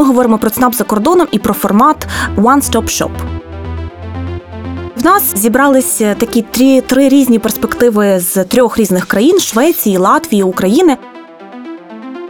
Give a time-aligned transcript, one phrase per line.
[0.00, 3.10] Ми говоримо про ЦНАП за кордоном і про формат One Stop Shop.
[4.96, 10.96] В нас зібрались такі три, три різні перспективи з трьох різних країн: Швеції, Латвії, України.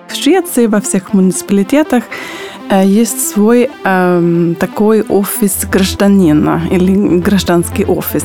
[0.09, 2.03] В Швеции во всех муниципалитетах
[2.71, 8.25] э, есть свой эм, такой офис гражданина или гражданский офис.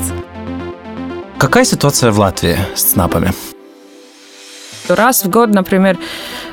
[1.37, 3.31] Какая ситуация в Латвии с ЦНАПами?
[4.89, 5.97] Раз в год, например,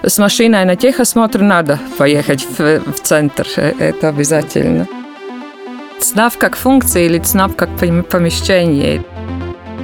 [0.04, 3.46] с машиной на техосмотр надо поехать в, в центр.
[3.56, 4.86] Э, Это обязательно.
[6.00, 9.04] ЦНАП как функция или ЦНАП как пом- помещение.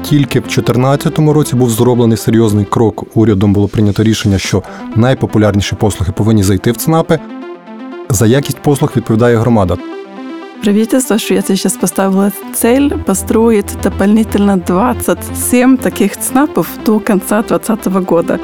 [0.02, 3.04] Тільки в 2014 році був зроблений серйозний крок.
[3.16, 4.62] Урядом було прийнято рішення, що
[4.96, 7.18] найпопулярніші послуги повинні зайти в ЦНАПи.
[8.10, 9.76] За якість послуг відповідає громада.
[10.62, 18.38] Правительство Швеции сейчас поставило цель построить дополнительно 27 таких ЦНАПов до конца 2020 года.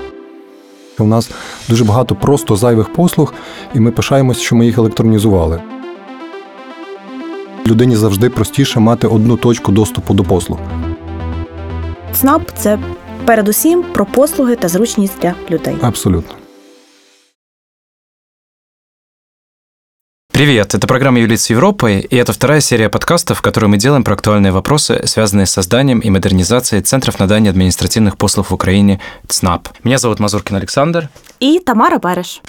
[0.98, 1.30] У нас
[1.68, 3.34] дуже багато просто зайвих послуг,
[3.74, 5.62] і ми пишаємося, що ми їх електронізували.
[7.66, 10.58] Людині завжди простіше мати одну точку доступу до послуг.
[12.12, 12.78] ЦНАП це
[13.24, 15.76] передусім про послуги та зручність для людей.
[15.82, 16.43] Абсолютно.
[20.39, 24.05] Привет, это программа «Юлит с Европой», и это вторая серия подкастов, в которой мы делаем
[24.05, 29.67] про актуальные вопросы, связанные с созданием и модернизацией Центров надания административных послуг в Украине ЦНАП.
[29.83, 31.09] Меня зовут Мазуркин Александр.
[31.39, 32.41] І Тамара Береш.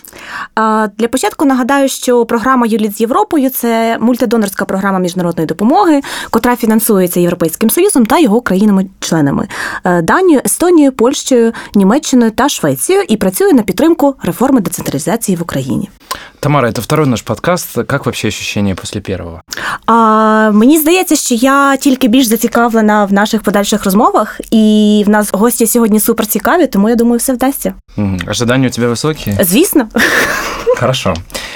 [0.54, 6.00] А, Для початку нагадаю, що програма Юліт з Європою це мультидонорська програма міжнародної допомоги,
[6.30, 9.48] котра фінансується Європейським Союзом та його країнами-членами
[9.84, 15.88] Е, Данією, Естонією, Польщею, Німеччиною та Швецією і працює на підтримку реформи децентралізації в Україні.
[16.40, 17.74] Тамара, это второй наш подкаст.
[17.86, 19.42] Как вообще ощущения после первого?
[19.86, 25.28] А мені здається, що я тільки більш зацікавлена в наших подальших розмовах, і в нас
[25.32, 27.74] гості сьогодні супер цікаві, тому я думаю, все вдасться.
[27.96, 28.18] Мгм.
[28.28, 29.44] Ожидания у тебя высокие?
[29.44, 29.88] Звісно.
[30.78, 31.14] Хорошо.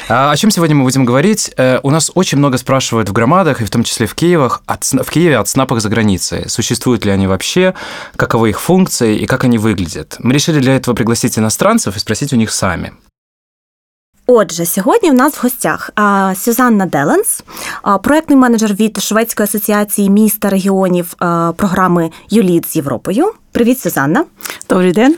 [0.08, 1.55] А о чем сегодня мы будем говорить?
[1.56, 4.85] Э, У нас очень много спрашивают в громадах, и в том числе в Киевах, от,
[4.85, 6.45] сна- в Киеве о ЦНАПах за границей.
[6.48, 7.73] Существуют ли они вообще,
[8.17, 10.17] каковы их функции и как они выглядят?
[10.20, 12.92] Мы решили для этого пригласить иностранцев и спросить у них сами.
[14.32, 17.44] Отже, сьогодні в нас в гостях а, Сюзанна Деленс,
[17.82, 23.34] а, проектний менеджер від Шведської асоціації міст та регіонів а, програми ЮЛІД з Європою.
[23.52, 24.26] Привіт, Сюзанна.
[24.70, 25.16] Добрый день.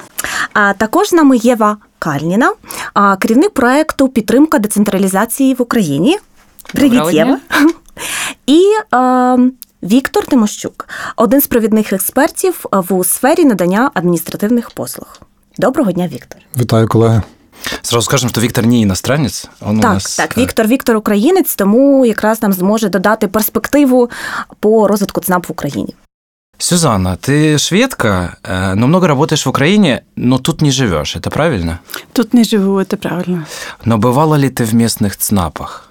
[0.54, 2.54] А також з нами Єва Кальніна,
[2.94, 6.18] а, керівник проекту Підтримка децентралізації в Україні.
[6.74, 7.40] Привіт, Доброго Єва.
[8.46, 9.38] І а,
[9.84, 15.20] Віктор Тимощук, один з провідних експертів в сфері надання адміністративних послуг.
[15.58, 16.42] Доброго дня, Віктор.
[16.58, 17.22] Вітаю, колеги.
[17.83, 19.47] Сразу скажем, что Виктор не иностранец.
[19.61, 24.11] Он у Так, нас, так, э, Віктор, Віктор українець, тому якраз нам зможе додати перспективу
[24.61, 25.95] по розвитку ЦНАП в Україні.
[26.59, 31.79] Сюзанна, ты шведка, э, но много работаешь в Украине, но тут не живешь, это правильно?
[32.13, 33.47] Тут не живу, это правильно.
[33.85, 35.91] Но бывала ли ты в местных ЦНАПах?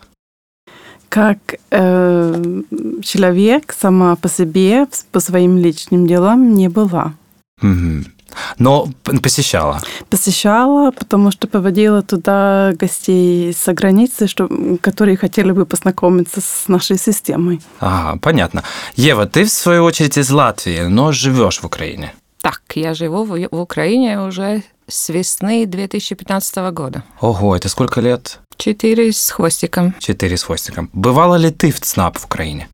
[1.10, 1.38] Как
[1.72, 2.62] э,
[3.04, 7.12] человек сама по себе, по своим личным делам не была.
[7.62, 8.06] Мгм.
[8.59, 8.89] Но
[9.23, 9.81] посещала.
[10.09, 14.49] Посещала, потому что поводила туда гостей с границы, что,
[14.81, 17.61] которые хотели бы познакомиться с нашей системой.
[17.81, 18.63] Ага, понятно.
[18.97, 22.13] Ева, ты в свою очередь из Латвии, но живешь в Украине.
[22.41, 27.03] Так, я живу в, в Украине уже с весны 2015 года.
[27.21, 28.41] Ого, это сколько лет?
[28.57, 29.95] Четыре с хвостиком.
[29.99, 30.91] Четыре с хвостиком.
[30.93, 32.69] Бывала ли ты в ЦНАП в Украине?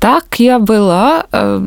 [0.00, 1.66] Так я была э,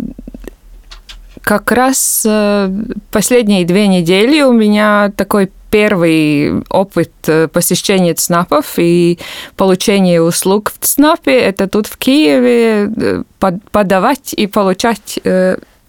[1.44, 2.70] как раз э,
[3.12, 9.20] последние две недели у меня такой первый опыт э, посещения ЦНАПов и
[9.56, 11.40] получения услуг в ЦНАПе.
[11.40, 15.20] Это тут в Киеве э, под- подавать и получать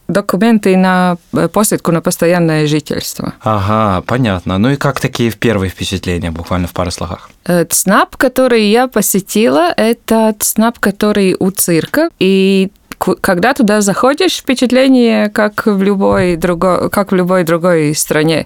[0.08, 1.16] документы на
[1.52, 3.32] посадку на постоянное жительство.
[3.40, 4.58] Ага, понятно.
[4.58, 7.30] Ну и как такие первые впечатления, буквально в пару словах?
[7.46, 12.10] ЦНАП, который я посетила, это ЦНАП, который у цирка.
[12.18, 12.70] И
[13.21, 18.45] когда туда заходишь, впечатление, как в любой другой, как в любой другой стране.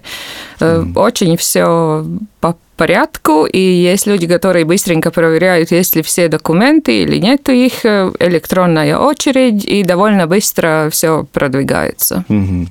[0.60, 2.04] Э, Очень все
[2.40, 3.58] по порядку, и
[3.92, 9.64] есть люди, которые быстренько проверяют, есть ли все документы или нет их, э, электронная очередь,
[9.64, 12.24] и довольно быстро все продвигается.
[12.28, 12.68] Мгм.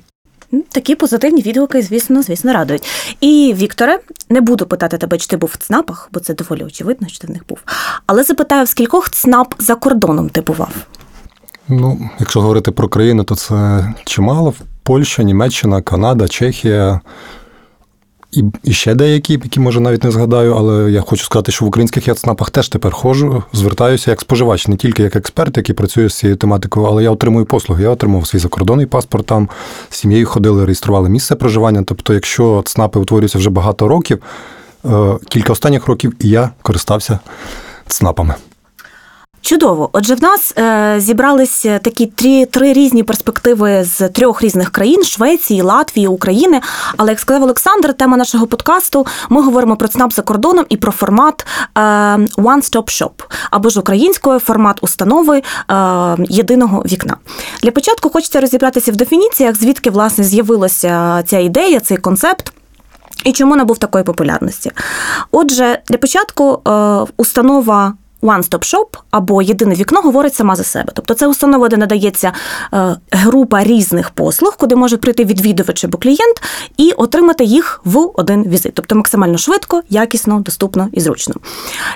[0.54, 2.82] М, Такі позитивні відгуки, звісно, звісно, радують.
[3.20, 3.98] І Вікторе,
[4.30, 7.26] не буду питати тебе, чи ти був в ЦНАПах, бо це доволі очевидно, що ти
[7.26, 7.58] в них був.
[8.06, 10.72] Але запитаю, в скількох ЦНАП за кордоном ти бував?
[11.69, 14.53] Ну, якщо говорити про країни, то це чимало.
[14.83, 17.01] Польща, Німеччина, Канада, Чехія.
[18.31, 21.67] І, і ще деякі, які може навіть не згадаю, але я хочу сказати, що в
[21.67, 26.17] українських яцнапах теж тепер ходжу, звертаюся як споживач, не тільки як експерт, який працює з
[26.17, 27.83] цією тематикою, але я отримую послуги.
[27.83, 29.49] Я отримав свій закордонний паспорт там,
[29.89, 31.83] з сім'єю ходили, реєстрували місце проживання.
[31.83, 34.19] Тобто, якщо ЦНАПи утворюються вже багато років,
[34.85, 37.19] Е, Кілька останніх років і я користався
[37.87, 38.35] ЦНАПами.
[39.41, 39.89] Чудово.
[39.93, 45.61] Отже, в нас е, зібралися такі три, три різні перспективи з трьох різних країн: Швеції,
[45.61, 46.61] Латвії, України.
[46.97, 50.91] Але як сказав Олександр, тема нашого подкасту ми говоримо про ЦНАП за кордоном і про
[50.91, 51.45] формат
[51.77, 53.11] е, One Stop Shop,
[53.51, 55.43] або ж українською формат установи е,
[56.29, 57.17] єдиного вікна.
[57.63, 62.53] Для початку хочеться розібратися в дефініціях, звідки власне з'явилася ця ідея, цей концепт.
[63.23, 64.71] І чому набув такої популярності?
[65.31, 67.05] Отже, для початку е,
[68.21, 70.91] установа One-Stop Shop або єдине вікно говорить сама за себе.
[70.93, 72.33] Тобто це установа, де надається
[72.73, 76.41] е, група різних послуг, куди може прийти відвідувач або клієнт
[76.77, 78.73] і отримати їх в один візит.
[78.73, 81.35] Тобто максимально швидко, якісно, доступно і зручно.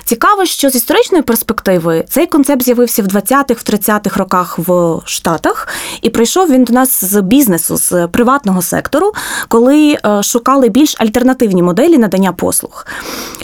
[0.04, 5.68] Цікаво, що з історичної перспективи цей концепт з'явився в 20-х, в 30-х роках в Штатах,
[6.02, 9.12] і прийшов він до нас з бізнесу, з приватного сектору,
[9.48, 12.86] коли е, шукали більш альтернативні моделі надання послуг.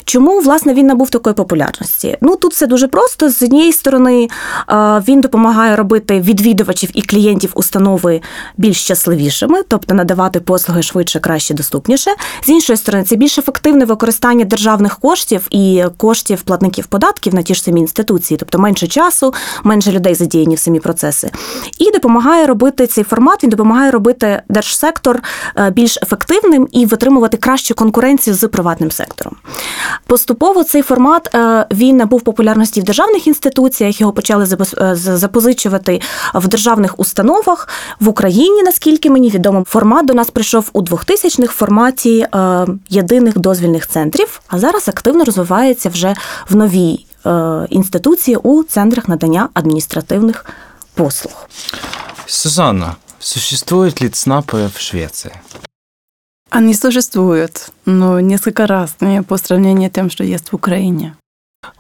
[0.05, 2.19] Чому власне він набув такої популярності?
[2.21, 3.31] Ну тут все дуже просто.
[3.31, 4.29] З однієї сторони,
[4.70, 4.75] е,
[5.09, 8.20] він допомагає робити відвідувачів і клієнтів установи
[8.56, 12.11] більш щасливішими, тобто надавати послуги швидше, краще, доступніше.
[12.44, 17.55] З іншої сторони, це більш ефективне використання державних коштів і коштів платників податків на ті
[17.55, 21.31] ж самі інституції, тобто менше часу, менше людей задіяні в самі процеси.
[21.79, 23.43] І допомагає робити цей формат.
[23.44, 25.23] Він допомагає робити держсектор
[25.56, 29.37] е, більш ефективним і витримувати кращу конкуренцію з приватним сектором.
[30.06, 34.01] Поступово цей формат е, він набув популярності в державних інституціях.
[34.01, 34.47] Його почали
[34.79, 36.01] е, запозичувати
[36.35, 37.69] в державних установах
[38.01, 38.63] в Україні.
[38.63, 44.41] Наскільки мені відомо, формат до нас прийшов у 2000-х в форматі е, єдиних дозвільних центрів,
[44.49, 46.15] а зараз активно розвивається вже
[46.51, 50.47] в новій е, інституції у центрах надання адміністративних
[50.95, 51.49] послуг.
[52.27, 55.33] Сюзанна, существуют ли ЦНАПы в Швеции?
[56.51, 61.15] Они существуют, но несколько разные по сравнению с тем, что есть в Украине.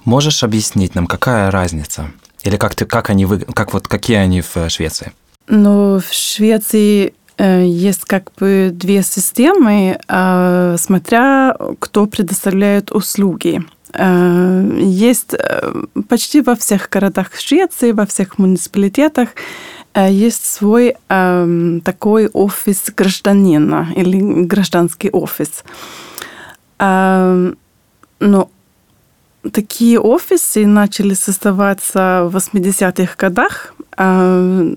[0.04, 2.10] Можешь объяснить нам, какая разница?
[2.42, 5.12] Или как, ты, как они, вы- как вот, какие они в э, Швеции?
[5.48, 13.62] Но в Швеции э, есть как бы две системы, э, смотря кто предоставляет услуги.
[13.94, 15.72] Э, Есть э,
[16.08, 19.28] почти во всех городах Швеции, во всех муниципалитетах
[19.94, 25.64] э, есть свой эм, такой офис гражданина или гражданский офис.
[26.78, 27.56] Эм,
[28.20, 28.50] Но
[29.52, 33.74] такие офисы начали создаваться в 80-х годах.
[33.96, 34.74] А,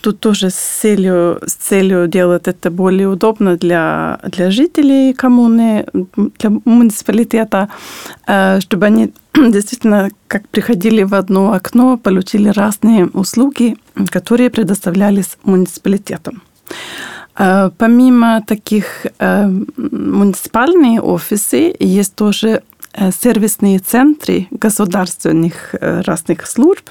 [0.00, 6.50] Тут тоже с целью, с целью делать это более удобно для, для жителей коммуны, для
[6.64, 7.68] муниципалитета,
[8.26, 13.76] а, чтобы они действительно как приходили в одно окно, получили разные услуги,
[14.10, 16.42] которые предоставлялись муниципалитетом.
[17.34, 22.62] А, Помимо таких э, муниципальные офисы, есть тоже
[23.22, 26.88] сервисные центры государственных э, разных служб.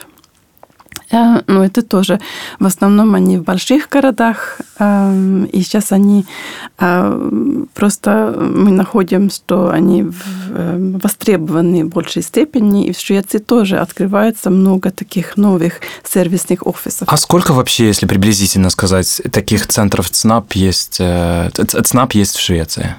[1.12, 2.20] Э, Но это тоже
[2.60, 6.26] в основном они в больших городах, э, и сейчас они
[6.80, 10.06] э, просто мы находим, что они
[10.50, 17.08] э, востребованы в большей степени, и в Швеции тоже открывается много таких новых сервисных офисов.
[17.12, 22.96] А сколько вообще, если приблизительно сказать, таких центров ЦНАП есть, э, ЦНАП есть в Швеции?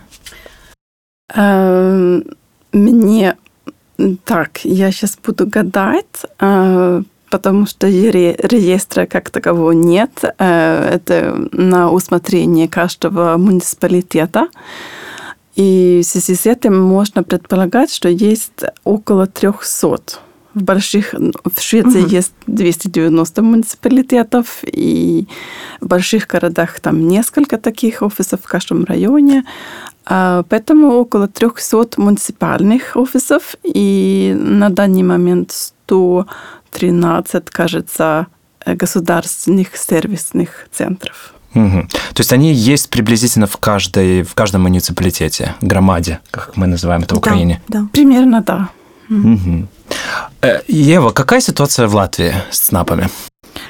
[2.76, 3.36] Мне
[4.24, 6.04] так, я сейчас буду гадать,
[6.38, 10.10] э, потому что ре- реестра как такового нет.
[10.38, 14.48] Э, Это на усмотрение каждого муниципалитета.
[15.54, 20.20] И в связи с этим можно предполагать, что есть около 300
[20.52, 22.08] в больших в Швеции Мгм.
[22.08, 25.26] есть 290 муниципалитетов, и
[25.80, 29.44] в больших городах там несколько таких офисов в каждом районе.
[30.06, 38.26] А, Поэтому около 300 муниципальных офисов, и на данный момент 113, кажется,
[38.64, 41.34] государственных сервисных центров.
[41.54, 41.88] Мгм.
[41.88, 47.14] То есть они есть приблизительно в, каждой, в каждом муниципалитете, громаде, как мы называем это
[47.14, 47.62] в Украине.
[47.68, 47.88] Да, да.
[47.92, 48.68] Примерно, да.
[50.42, 53.08] Э, Ева, какая ситуация в Латвии с ЦНАПами?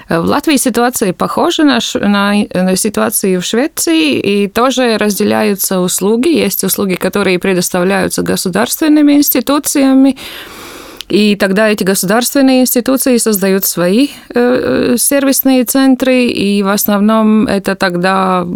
[0.08, 6.28] В Латвии ситуация похожа на, на, на ситуации в Швеции, и тоже разделяются услуги.
[6.28, 10.16] Есть услуги, которые предоставляются государственными институциями,
[11.08, 17.76] и тогда эти государственные институции создают свои э, э, сервисные центры, и в основном это
[17.76, 18.46] тогда,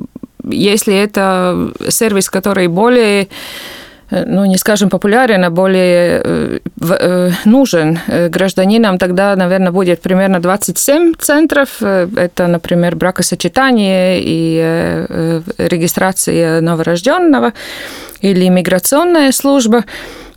[0.45, 3.28] если это сервис, который более
[4.10, 7.98] ну, не скажем популярен, а более э, нужен
[8.28, 11.82] гражданинам, тогда, наверное, будет примерно 27 центров.
[11.82, 17.52] Это, например, бракосочетание и регистрация новорожденного
[18.20, 19.84] или иммиграционная служба.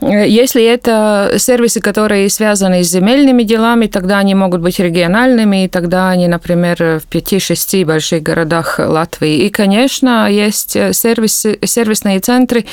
[0.10, 6.10] Если это сервисы, которые связаны с земельными делами, тогда они могут быть региональными, и тогда
[6.10, 9.46] они, например, в 5-6 больших городах Латвии.
[9.46, 12.66] И, конечно, есть сервисы, сервисные центры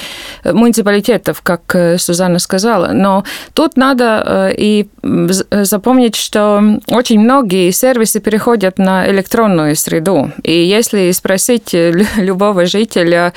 [0.45, 2.89] муниципалитетов, как Сузанна сказала.
[2.93, 10.33] Но тут надо и запомнить, что очень многие сервисы переходят на электронную среду.
[10.43, 11.75] И если спросить
[12.17, 13.33] любого жителя,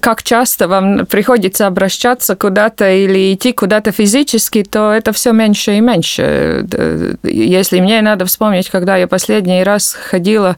[0.00, 5.80] как часто вам приходится обращаться куда-то или идти куда-то физически, то это все меньше и
[5.80, 6.66] меньше.
[7.22, 10.56] Если мне надо вспомнить, когда я последний раз ходила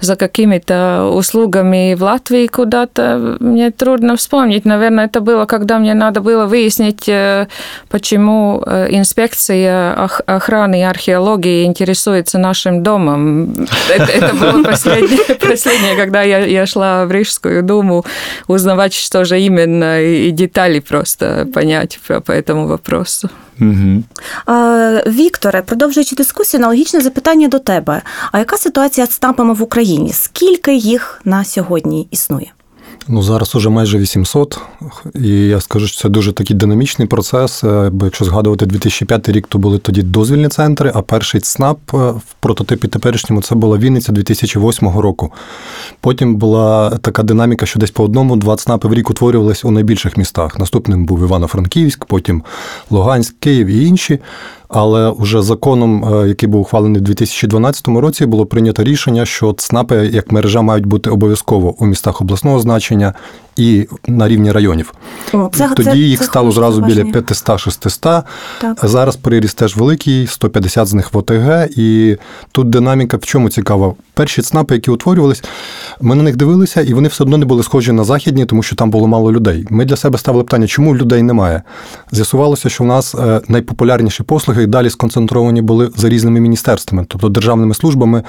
[0.00, 4.64] за какими-то услугами в Латвии куда-то, мне трудно вспомнить.
[4.64, 7.46] Наверное, это было, когда мне надо было выяснить, э,
[7.88, 8.88] почему э,
[9.37, 9.93] инспекция
[10.25, 13.53] охраны и археологии интересуется нашим домом.
[13.89, 18.05] Это, это было последнее, последнее когда я, я шла в Рижскую думу
[18.47, 23.29] узнавать, что же именно, и детали просто понять по этому вопросу.
[23.59, 24.03] Угу.
[25.07, 28.01] Вікторе, продовжуючи дискусію, аналогічне запитання до тебе.
[28.31, 30.13] А яка ситуація з ЦНАПами в Україні?
[30.13, 32.51] Скільки їх на сьогодні існує?
[33.10, 34.60] Ну, зараз уже майже 800,
[35.14, 37.64] і я скажу, що це дуже такий динамічний процес.
[37.64, 41.96] Е, бо якщо згадувати 2005 рік, то були тоді дозвільні центри, а перший ЦНАП е,
[41.96, 45.32] в прототипі теперішньому це була Вінниця 2008 року.
[46.00, 50.58] Потім була така динаміка, що десь по одному-два ЦНАПи в рік утворювалися у найбільших містах.
[50.58, 52.42] Наступним був Івано-Франківськ, потім
[52.90, 54.18] Луганськ, Київ і інші.
[54.67, 59.95] Але вже законом, е, який був ухвалений в 2012 році, було прийнято рішення, що ЦНАПи
[60.13, 63.13] як мережа мають бути обов'язково у містах обласного значення
[63.58, 64.92] і на рівні районів.
[65.32, 68.22] О, це, Тоді це, їх це стало зразу біля 500-600.
[68.82, 71.68] Зараз приріст теж великий, 150 з них в ОТГ.
[71.76, 72.16] І
[72.52, 73.94] тут динаміка в чому цікава?
[74.14, 75.44] Перші ЦНАПи, які утворювались,
[76.00, 78.76] ми на них дивилися, і вони все одно не були схожі на західні, тому що
[78.76, 79.66] там було мало людей.
[79.70, 81.62] Ми для себе ставили питання, чому людей немає.
[82.12, 87.74] З'ясувалося, що в нас е, найпопулярніші послуги далі сконцентровані були за різними міністерствами, тобто державними
[87.74, 88.22] службами,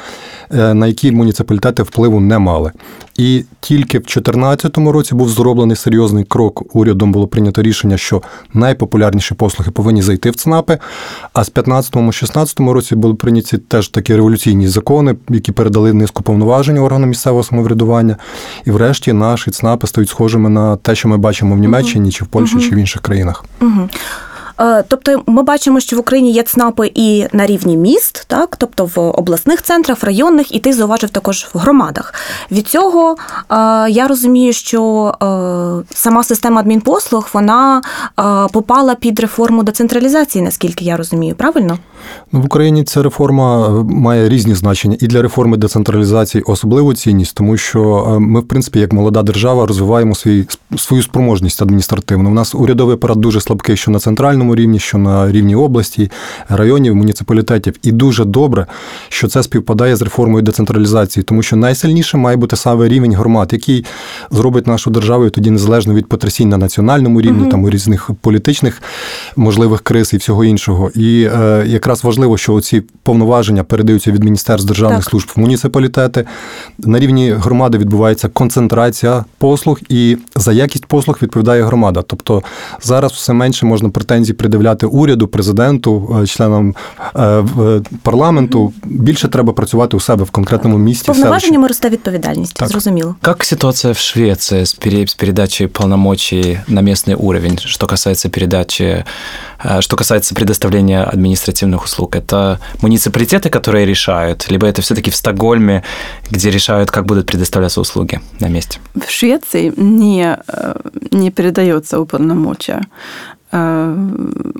[0.53, 2.71] е, на які муніципалітети впливу не мали.
[3.19, 6.75] І тільки в 2014 році був зроблений серйозний крок.
[6.75, 8.21] Урядом було прийнято рішення, що
[8.53, 10.77] найпопулярніші послуги повинні зайти в ЦНАПи.
[11.33, 17.09] А з 15-16 році були прийняті теж такі революційні закони, які передали низку повноважень органам
[17.09, 18.17] місцевого самоврядування.
[18.65, 22.27] І, врешті, наші ЦНАПи стають схожими на те, що ми бачимо в Німеччині, чи в
[22.27, 22.65] Польщі, угу.
[22.65, 23.45] чи в інших країнах.
[23.61, 23.89] Угу.
[24.59, 28.85] Е, тобто ми бачимо, що в Україні є ЦНАПи і на рівні міст, так тобто
[28.85, 32.13] в обласних центрах, в районних, і ти зауважив також в громадах.
[32.51, 33.55] Від цього е,
[33.89, 37.81] я розумію, що е, сама система адмінпослуг вона
[38.51, 41.77] попала під реформу децентралізації, наскільки я розумію, правильно?
[42.31, 47.57] Ну, В Україні ця реформа має різні значення і для реформи децентралізації особливу цінність, тому
[47.57, 50.47] що ми, в принципі, як молода держава, розвиваємо свій,
[50.77, 52.29] свою спроможність адміністративну.
[52.29, 56.11] У нас урядовий апарат дуже слабкий, що на центральному місцевому рівні, що на рівні області,
[56.49, 57.75] районів, муніципалітетів.
[57.83, 58.67] І дуже добре,
[59.09, 63.85] що це співпадає з реформою децентралізації, тому що найсильніше має бути саме рівень громад, який
[64.31, 67.51] зробить нашу державу тоді незалежно від потрясінь на національному рівні, угу.
[67.51, 68.81] там у різних політичних
[69.35, 70.91] можливих криз і всього іншого.
[70.95, 75.09] І е, якраз важливо, що ці повноваження передаються від міністерств державних так.
[75.09, 76.25] служб в муніципалітети.
[76.79, 82.01] На рівні громади відбувається концентрація послуг, і за якість послуг відповідає громада.
[82.01, 82.43] Тобто
[82.81, 86.74] зараз все менше можна претензій придивляти уряду, президенту, е, членам
[87.16, 87.44] е,
[88.02, 88.72] парламенту.
[88.84, 91.06] Більше треба працювати у себе в конкретному місті.
[91.06, 92.54] Повноваженнями росте відповідальність.
[92.54, 92.68] Так.
[92.68, 93.16] Зрозуміло.
[93.22, 99.04] Как ситуация в Швеции с, с передачей полномочий на местный уровень, что касается передачи,
[99.64, 102.16] э, что касается предоставления административных услуг?
[102.16, 105.82] Это муниципалитеты, которые решают, либо это все-таки в Стокгольме,
[106.30, 108.78] где решают, как будут предоставляться услуги на месте?
[108.94, 110.74] В Швеции не, э,
[111.10, 112.80] не передается уполномочия.
[113.51, 113.95] Э,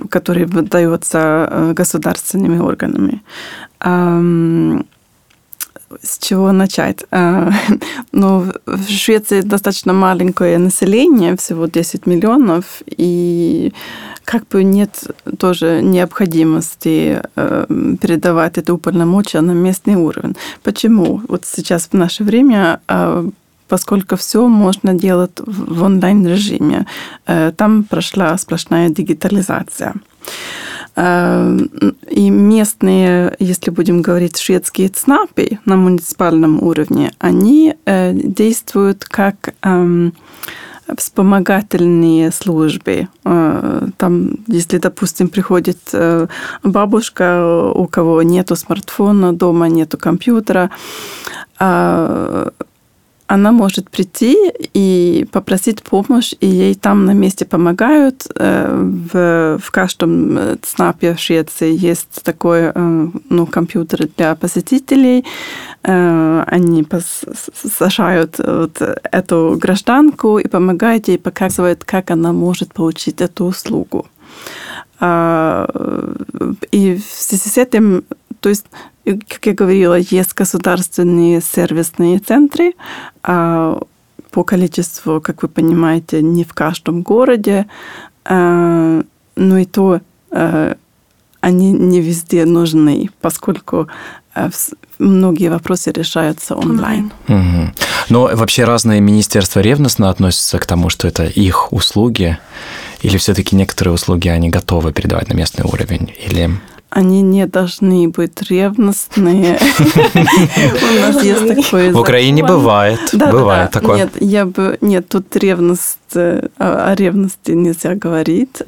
[0.08, 3.22] который выдается э, государственными органами.
[6.02, 7.04] С чего начать?
[7.12, 7.50] Э,
[8.12, 13.72] ну, в Швеции достаточно маленькое население, всего 10 миллионов, и
[14.24, 15.04] как бы нет
[15.38, 17.22] тоже необходимости
[18.00, 20.36] передавать это уполномочия на местный уровень.
[20.62, 21.22] Почему?
[21.28, 22.80] Вот сейчас в наше время
[23.70, 26.86] поскольку все можно делать в онлайн-режиме.
[27.26, 29.94] Э, там прошла сплошная дигитализация.
[30.96, 31.58] Э,
[32.10, 40.12] и местные, если будем говорить шведские ЦНАПы на муниципальном уровне, они э, действуют как эм,
[40.98, 43.06] вспомогательные службы.
[43.22, 45.78] Там, если, допустим, приходит
[46.64, 50.70] бабушка, у кого нету смартфона, дома нету компьютера,
[51.60, 52.50] а,
[53.30, 54.36] она может прийти
[54.74, 58.26] и попросить помощь, и ей там на месте помогают.
[58.34, 65.24] Э, В, в каждом э, ЦНАПе в Швеции есть такой э, ну, компьютер для посетителей.
[65.82, 66.84] Они
[67.78, 68.82] сажают вот
[69.12, 74.06] эту гражданку и помогают ей, показывают, как она может получить эту услугу.
[75.00, 75.66] А,
[76.72, 78.02] И в связи с этим,
[78.40, 78.66] то есть,
[79.04, 82.74] и, как я говорила, есть государственные сервисные центры,
[83.22, 83.80] а
[84.30, 87.66] по количеству, как вы понимаете, не в каждом городе,
[88.24, 89.02] а,
[89.36, 90.76] но и то а,
[91.40, 93.88] они не везде нужны, поскольку
[94.34, 94.50] а,
[94.98, 97.12] многие вопросы решаются онлайн.
[97.26, 97.74] Мгм.
[98.08, 102.38] Но вообще разные министерства ревностно относятся к тому, что это их услуги,
[103.02, 106.12] или все-таки некоторые услуги они готовы передавать на местный уровень?
[106.24, 106.50] Или
[106.90, 109.58] Они не должны быть ревностные.
[110.14, 113.96] У нас есть такой в Украине бывает, бывает такое.
[113.96, 114.76] Нет, я бы...
[114.80, 115.98] Нет, тут ревность...
[116.14, 118.62] э, О ревности нельзя говорить.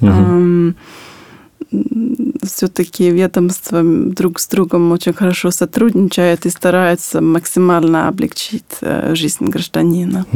[2.42, 10.26] Все-таки ведомства друг с другом очень хорошо сотрудничают и стараются максимально облегчить э, жизнь гражданина.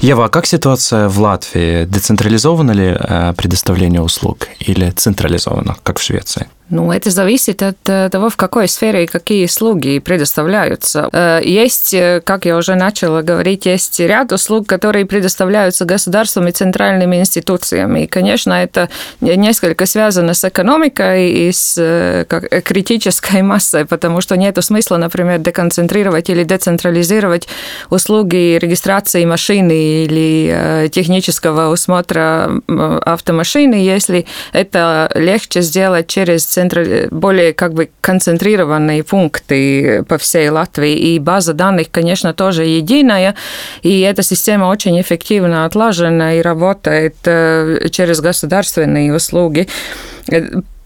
[0.00, 1.84] Ева, а как ситуация в Латвии?
[1.84, 6.46] Децентрализовано ли э, предоставление услуг или централизовано, как в Швеции?
[6.70, 11.08] Ну, это зависит от э, того, в какой сфере и какие услуги предоставляются.
[11.12, 16.52] Э, Есть, э, как я уже начала говорить, есть ряд услуг, которые предоставляются государством и
[16.52, 18.04] центральными институциями.
[18.04, 24.58] И, конечно, это несколько связано с экономикой и с как, критической массой, потому что нет
[24.62, 27.48] смысла, например, деконцентрировать или децентрализировать
[27.90, 37.52] услуги регистрации машины или технического осмотра м, автомашины, если это легче сделать через центра- более
[37.52, 41.14] как бы концентрированные пункты по всей Латвии.
[41.14, 43.34] И база данных, конечно, тоже единая,
[43.82, 49.68] и эта система очень эффективно отлажена и работает э, через государственные услуги.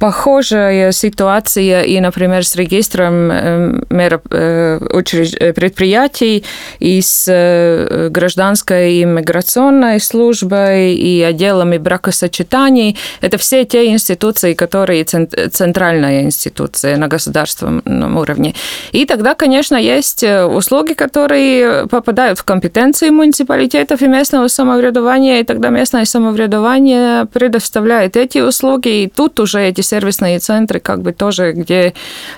[0.02, 6.44] Похожая ситуация и, например, с регистром э, мера- э, э, предприятий
[6.80, 12.98] и с гражданской иммиграционной службой и отделами бракосочетаний.
[13.20, 18.56] Это все те институции, которые цен- центральная институция на государственном уровне.
[18.90, 25.68] И тогда, конечно, есть услуги, которые попадают в компетенции муниципалитетов и местного самоврядования, и тогда
[25.68, 31.92] местное самоврядование предоставляет эти услуги, и тут уже эти сервисные центры, как бы тоже, где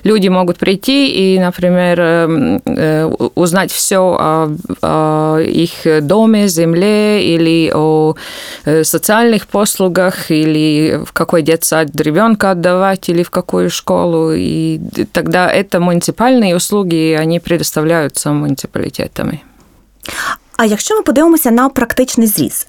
[0.04, 4.48] люди могут прийти и, например, эм, э, узнать все о,
[4.82, 8.14] о их доме, земле или о
[8.64, 14.32] э, социальных послугах, или в какой детсад ребенка отдавать, или в какую школу.
[14.34, 14.80] И
[15.12, 19.40] тогда это муниципальные услуги, они предоставляются муниципалитетами.
[20.56, 22.66] А якщо ми подивимося на практичний зріз.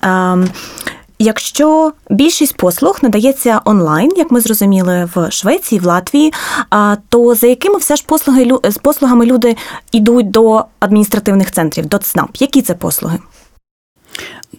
[1.15, 6.33] ем, Якщо більшість послуг надається онлайн, як ми зрозуміли в Швеції, в Латвії,
[6.71, 9.57] а, то за якими все ж послуги лю- з послугами люди
[9.93, 12.37] йдуть до адміністративних центрів, до ЦНАП?
[12.37, 13.19] Які це послуги?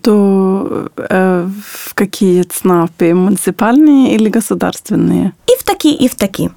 [0.01, 3.13] То э, в какие ЦНАПы?
[3.13, 5.31] Муниципальные или государственные?
[5.47, 6.49] І в такі, і в такі.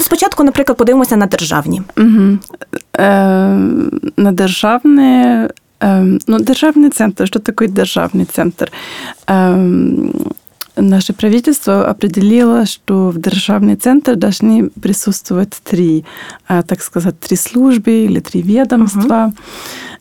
[0.00, 1.82] Спочатку, наприклад, подивимося на державні.
[1.96, 2.38] Угу.
[2.92, 3.08] Э,
[4.16, 5.50] на державные...
[6.27, 7.27] ну, державный центр.
[7.27, 8.71] Что такое державный центр?
[10.75, 16.03] Наше правительство определило, что в державный центр должны присутствовать три,
[16.49, 19.33] э, так сказать, три службы или три ведомства.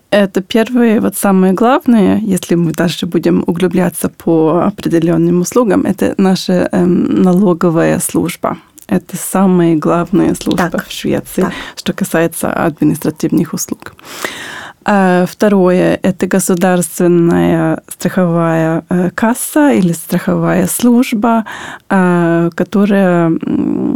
[0.09, 6.69] Это первое, вот самое главное, если мы дальше будем углубляться по определенным услугам, это наша
[6.73, 8.57] эм, налоговая служба.
[8.89, 10.87] Это самая главная служба Так.
[10.87, 11.53] в Швеции, Так.
[11.77, 13.95] что касается административных услуг.
[13.95, 21.45] А Второе– это государственная страховая э, касса или страховая служба,
[21.89, 23.95] а, которая э,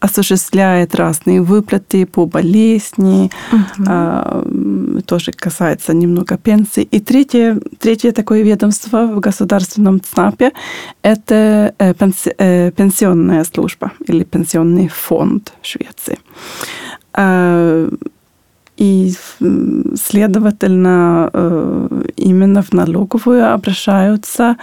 [0.00, 3.30] осуществляет разные выплаты по болезни,
[3.86, 6.82] а, м, тоже касается немного пенсий.
[6.82, 10.52] И третье, третье такое ведомство в государственном ЦНАПе–
[11.02, 16.18] это э, пенси- э, пенсионная служба или пенсионный фонд Швеции.
[17.16, 17.88] А,
[18.76, 19.12] И,
[19.96, 24.56] следовательно, э, именно в налоговую обращаются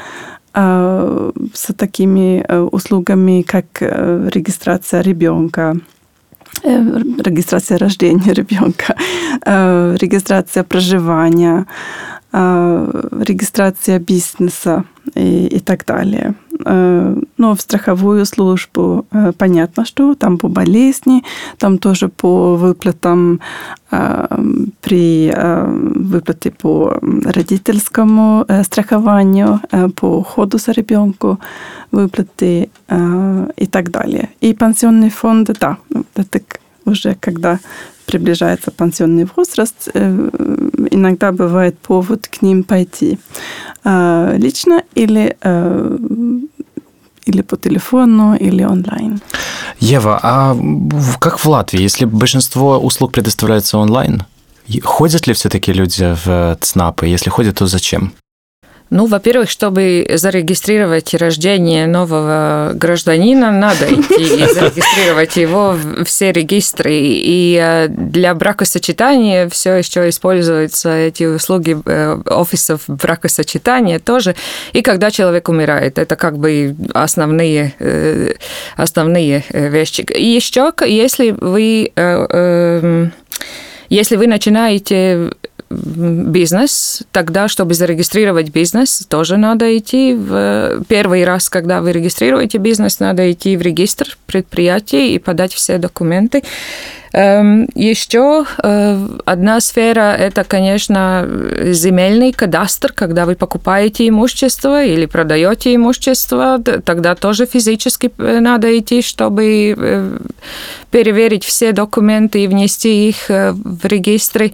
[0.54, 5.78] а, с такими э, услугами, как э, регистрация ребенка,
[6.64, 8.96] э, регистрация рождения ребенка,
[9.46, 11.66] э, регистрация проживания, э,
[12.34, 16.34] регистрация бизнеса и, и так далее.
[16.66, 21.24] Э, Но в страховую службу э, понятно, что там по болезни,
[21.58, 23.40] там тоже по выплатам
[23.92, 24.28] э,
[24.82, 25.34] при
[25.96, 29.60] выплате по родительскому страхованию,
[29.96, 31.40] по уходу за ребенку,
[31.92, 32.70] выплаты
[33.58, 34.30] и так далее.
[34.42, 35.78] И пенсионные фонды, да,
[36.16, 36.42] это
[36.86, 37.60] уже когда
[38.06, 43.20] приближается пенсионный возраст, иногда бывает повод к ним пойти
[43.84, 45.36] лично или
[47.26, 49.22] или по телефону, или онлайн.
[49.80, 50.58] Ева, а
[51.20, 54.24] как в Латвии, если большинство услуг предоставляется онлайн,
[54.84, 57.06] ходят ли все-таки люди в ЦНАПы?
[57.08, 58.14] Если ходят, то зачем?
[58.92, 66.92] Ну, во-первых, чтобы зарегистрировать рождение нового гражданина, надо идти и зарегистрировать его в все регистры.
[66.94, 74.36] И э, для бракосочетания все еще используются эти услуги э, офисов бракосочетания тоже.
[74.74, 78.34] И когда человек умирает, это как бы основные, э,
[78.76, 80.02] основные вещи.
[80.02, 83.14] И еще, если вы эм,
[83.92, 85.32] если вы начинаете
[85.72, 93.00] бизнес, тогда, чтобы зарегистрировать бизнес, тоже надо идти в первый раз, когда вы регистрируете бизнес,
[93.00, 96.44] надо идти в регистр предприятий и подать все документы.
[97.14, 101.28] Эм, Еще э, одна сфера– это, конечно,
[101.74, 109.02] земельный кадастр, когда вы покупаете имущество или продаете имущество, тогда тоже физически э, надо идти,
[109.02, 110.18] чтобы э,
[110.90, 114.54] переверить все документы и внести их в регистры.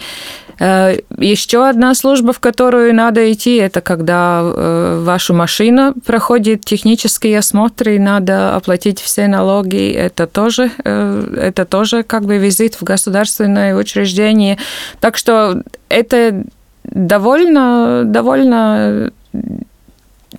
[0.59, 7.39] Э, Еще одна служба, в которую надо идти, это когда э, ваша машина проходит технические
[7.39, 9.91] осмотры, надо оплатить все налоги.
[9.91, 14.57] Это тоже, э, это тоже как бы визит в государственное учреждение.
[14.99, 16.43] Так что это
[16.83, 19.11] довольно, довольно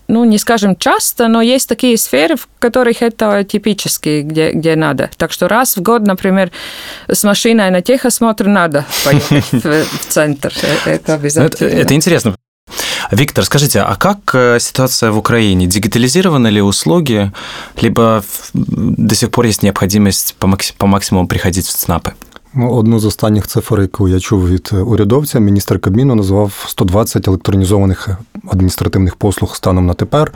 [0.08, 5.10] ну, не скажем часто, но есть такие сферы, в которых это типически, где, где надо.
[5.18, 6.52] Так что раз в год, например,
[7.08, 10.54] с машиной на техосмотр надо поехать в, в центр.
[10.86, 11.68] Э, это обязательно.
[11.68, 12.36] Это, это интересно.
[13.12, 15.68] Виктор, скажите, а как э, ситуация в Украине?
[15.68, 17.32] Дигитализированы ли услуги,
[17.82, 22.14] либо до сих пор есть необходимость по, по максимуму приходить в ЦНАПы?
[22.56, 28.10] Ну, одну з останніх цифр, яку я чув від урядовця, міністр Кабміну назвав 120 електронізованих
[28.51, 30.33] адміністративних послуг станом на тепер.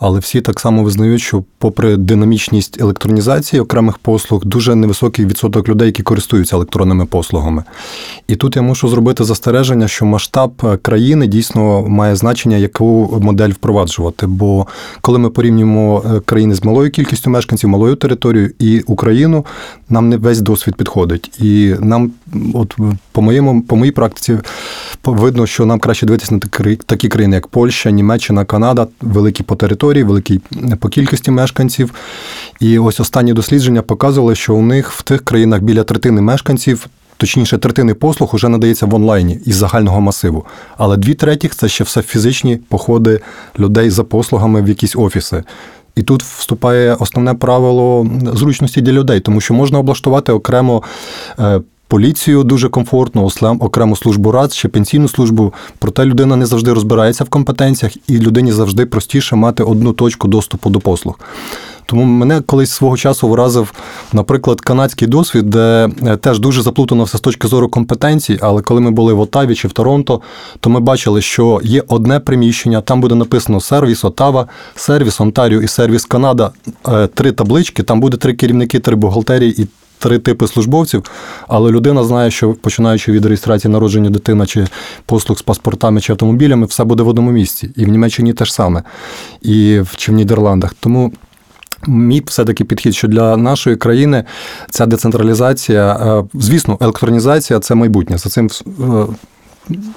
[0.00, 5.86] Але всі так само визнають, що, попри динамічність електронізації окремих послуг, дуже невисокий відсоток людей,
[5.86, 7.64] які користуються електронними послугами.
[8.28, 14.26] І тут я мушу зробити застереження, що масштаб країни дійсно має значення, яку модель впроваджувати.
[14.26, 14.66] Бо
[15.00, 19.46] коли ми порівнюємо країни з малою кількістю мешканців, малою територією і Україну,
[19.88, 21.40] нам не весь досвід підходить.
[21.40, 22.10] І нам,
[22.54, 22.76] от
[23.12, 24.38] по моєму, по моїй практиці,
[25.04, 26.40] видно, що нам краще дивитися на
[26.86, 30.40] такі країни, як Польща, Німеччина, Канада, великі по території, великі
[30.80, 31.94] по кількості мешканців.
[32.60, 36.86] І ось останні дослідження показували, що у них в тих країнах біля третини мешканців.
[37.16, 40.46] Точніше, третини послуг вже надається в онлайні із загального масиву.
[40.76, 43.20] Але дві третіх це ще все фізичні походи
[43.58, 45.44] людей за послугами в якісь офіси.
[45.96, 50.82] І тут вступає основне правило зручності для людей, тому що можна облаштувати окремо.
[51.88, 53.28] Поліцію дуже комфортно,
[53.60, 55.52] окрему службу рад, ще пенсійну службу.
[55.78, 60.70] Проте людина не завжди розбирається в компетенціях, і людині завжди простіше мати одну точку доступу
[60.70, 61.20] до послуг.
[61.86, 63.72] Тому мене колись свого часу вразив,
[64.12, 65.88] наприклад, канадський досвід, де
[66.20, 68.38] теж дуже заплутано все з точки зору компетенцій.
[68.42, 70.20] Але коли ми були в Отаві чи в Торонто,
[70.60, 75.68] то ми бачили, що є одне приміщення, там буде написано сервіс Отава, сервіс Онтаріо і
[75.68, 76.50] сервіс Канада.
[77.14, 79.66] Три таблички, там буде три керівники, три бухгалтерії і
[79.98, 81.02] три типи службовців,
[81.48, 84.66] але людина знає, що починаючи від реєстрації народження дитини чи
[85.06, 87.70] послуг з паспортами чи автомобілями, все буде в одному місці.
[87.76, 88.82] І в Німеччині теж саме,
[89.42, 90.74] і в, чи в Нідерландах.
[90.80, 91.12] Тому.
[91.86, 94.24] Мій все-таки підхід, що для нашої країни
[94.70, 98.18] ця децентралізація, е, звісно, електронізація це майбутнє.
[98.18, 98.70] За цим е,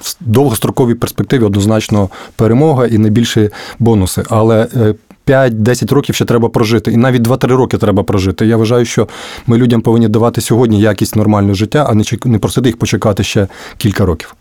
[0.00, 4.22] в довгостроковій перспективі однозначно перемога і найбільші бонуси.
[4.28, 4.94] Але е,
[5.27, 8.45] 5-10 років ще треба прожити, і навіть 2-3 роки треба прожити.
[8.45, 9.07] Я вважаю, що
[9.47, 14.05] ми людям повинні давати сьогодні якість нормального життя, а не просити їх почекати ще кілька
[14.05, 14.35] років.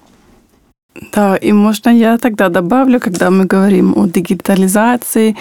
[1.12, 5.36] Да, и можно я тогда добавлю, когда мы говорим о дигитализации,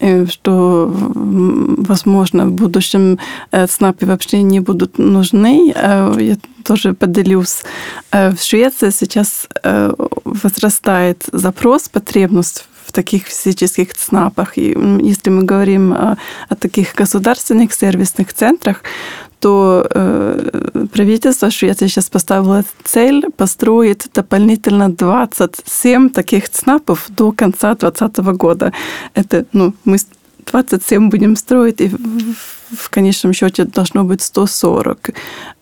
[0.00, 3.18] э, что, возможно, в будущем
[3.52, 5.72] СНАПы вообще не будут нужны.
[5.74, 7.64] Э, я тоже поделюсь.
[8.12, 9.48] Э, в Швеции сейчас
[10.24, 14.57] возрастает запрос, потребность в таких физических ЦНАПах.
[14.57, 16.17] И если мы говорим о,
[16.49, 18.83] о таких государственных сервисных центрах,
[19.43, 28.17] что э, правительство Швеции сейчас поставило цель построить дополнительно 27 таких ЦНАПов до конца 2020
[28.37, 28.71] года.
[29.15, 29.97] Это, ну, мы
[30.51, 35.09] 27 будем строить, и в конечном счете должно быть 140.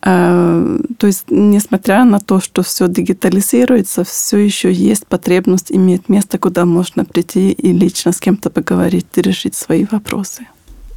[0.02, 6.38] Э, то есть, несмотря на то, что все дигитализируется, все еще есть потребность иметь место,
[6.38, 10.48] куда можно прийти и лично с кем-то поговорить и решить свои вопросы.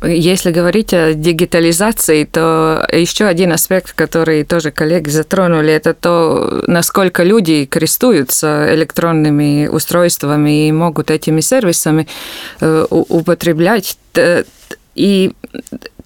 [0.06, 7.22] Если говорить о дигитализации, то еще один аспект, который тоже коллеги затронули, это то, насколько
[7.22, 12.06] люди крестуются электронными устройствами и могут этими сервисами
[12.60, 13.98] э, употреблять.
[14.94, 15.32] И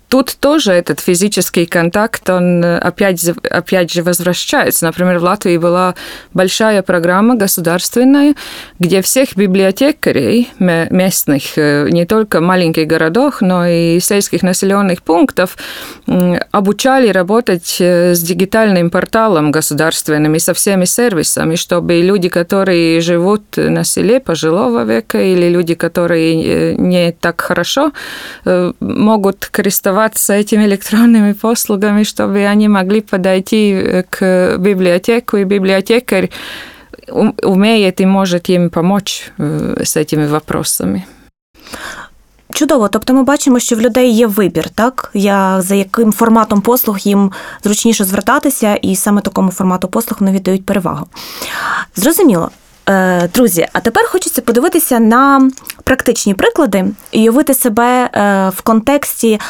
[0.09, 4.87] Тут тоже этот физический контакт, он э, опять, опять же возвращается.
[4.87, 5.95] Например, в Латвии была
[6.33, 8.35] большая программа государственная,
[8.79, 15.59] где всех библиотекарей местных, э, не только маленьких городах, но и сельских населенных пунктов,
[16.53, 23.43] обучали работать э, с дигитальным порталом государственным и со всеми сервисами, чтобы люди, которые живут
[23.57, 27.93] на селе пожилого века или люди, которые не так хорошо
[28.81, 36.30] могут крестовать пользоваться этими электронными послугами, чтобы они могли подойти э, к библиотеку, и библиотекарь
[37.44, 41.04] умеет и может їм помочь э, з цими вопросами.
[42.54, 46.98] Чудово, тобто ми бачимо, що в людей є вибір, так я за яким форматом послуг
[47.00, 47.32] їм
[47.64, 51.08] зручніше звертатися, і саме такому формату послуг вони віддають перевагу.
[51.96, 52.52] Зрозуміло.
[52.89, 55.51] Е, друзі, а тепер хочеться подивитися на
[55.85, 59.41] практичні приклади і уявити себе е, в контексті е,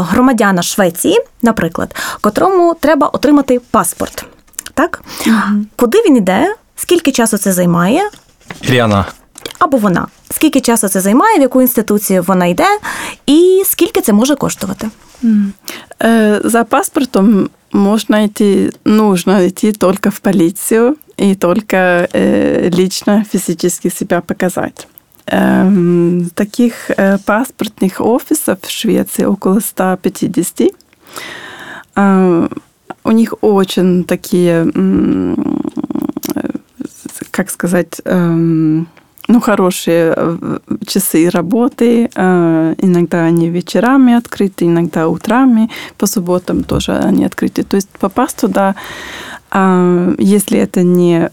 [0.00, 4.24] громадяна Швеції, наприклад, котрому треба отримати паспорт.
[4.74, 5.02] Так?
[5.26, 5.36] Угу.
[5.76, 6.54] Куди він іде?
[6.76, 8.02] Скільки часу це займає?
[8.62, 9.04] Іліана.
[9.58, 10.06] Або вона.
[10.30, 12.66] Скільки часу це займає, в яку інституцію вона йде,
[13.26, 14.90] і скільки це може коштувати?
[16.44, 24.20] За паспортом можно идти, нужно идти только в полицию и только э, лично физически себя
[24.20, 24.88] показать.
[25.26, 30.72] Эм, таких э, паспортных офисов в Швеции около 150.
[31.96, 32.48] Э,
[33.04, 34.66] у них очень такие,
[37.30, 38.84] как сказать, э,
[39.28, 42.10] ну, хорошие э, часы работы.
[42.14, 45.70] Э, иногда они вечерами открыты, иногда утрами.
[45.96, 47.62] По субботам тоже они открыты.
[47.62, 48.74] То есть попасть туда,
[49.54, 51.28] а, если это не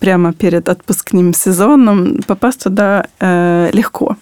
[0.00, 4.16] прямо перед отпускным сезоном, попасть туда э, легко.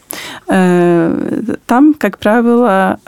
[0.46, 2.98] Там, как правило,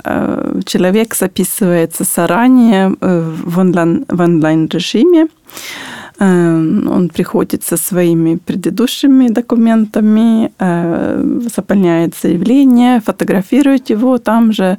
[0.64, 5.29] человек записывается заранее в онлайн-режиме.
[6.18, 14.79] Эм, он приходит со своими предыдущими документами, э, заполняет заявление, фотографирует его там же.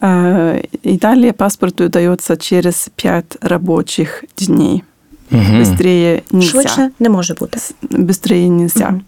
[0.00, 4.84] Э, и далее паспорт выдается через 5 рабочих дней.
[5.30, 5.58] Угу.
[5.58, 6.50] Быстрее нельзя.
[6.50, 7.58] Швидше не може бути.
[7.82, 8.88] Быстрее нельзя.
[8.88, 9.02] Угу.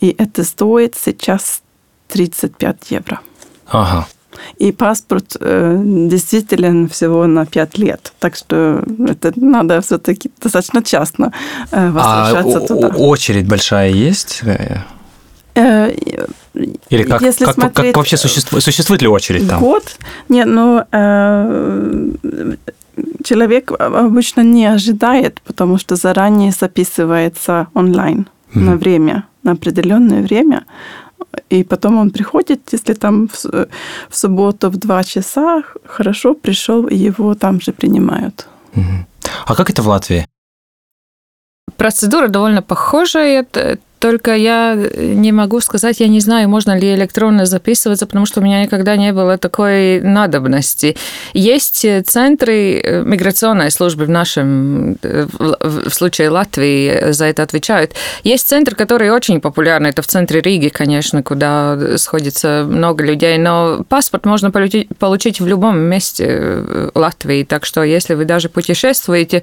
[0.00, 1.62] И это стоит сейчас
[2.08, 3.20] 35 евро.
[3.66, 4.06] Ага.
[4.58, 8.12] И паспорт э, действителен всего на 5 лет.
[8.18, 11.32] Так что это надо все-таки достаточно часто
[11.70, 12.88] э, возвращаться а туда.
[12.88, 14.42] очередь большая есть?
[15.54, 15.92] Э,
[16.90, 19.60] Или как, Если как, смотреть, как вообще существует, существует ли очередь там?
[19.60, 19.84] Год?
[20.28, 22.10] Нет, ну, э,
[23.24, 28.60] человек обычно не ожидает, потому что заранее записывается онлайн mm-hmm.
[28.60, 30.64] на время, на определенное время
[31.50, 33.44] и потом он приходит, если там в,
[34.08, 38.46] в субботу в 2 часа, хорошо пришел, и его там же принимают.
[39.46, 40.26] А как это в Латвии?
[41.76, 43.46] Процедура довольно похожая.
[44.00, 48.42] Только я не могу сказать, я не знаю, можно ли электронно записываться, потому что у
[48.42, 50.96] меня никогда не было такой надобности.
[51.34, 57.92] Есть центры э, миграционной службы в нашем, э, в случае Латвии за это отвечают.
[58.24, 63.84] Есть центр, который очень популярный, это в центре Риги, конечно, куда сходится много людей, но
[63.86, 69.42] паспорт можно получить в любом месте э, Латвии, так что если вы даже путешествуете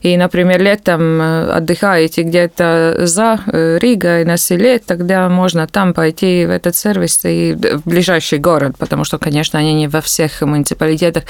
[0.00, 6.50] и, например, летом отдыхаете где-то за Ригой, Ригой на селе, тогда можно там пойти в
[6.50, 11.24] этот сервис и в ближайший город, потому что, конечно, они не во всех муниципалитетах,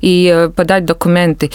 [0.00, 1.50] и э, подать документы.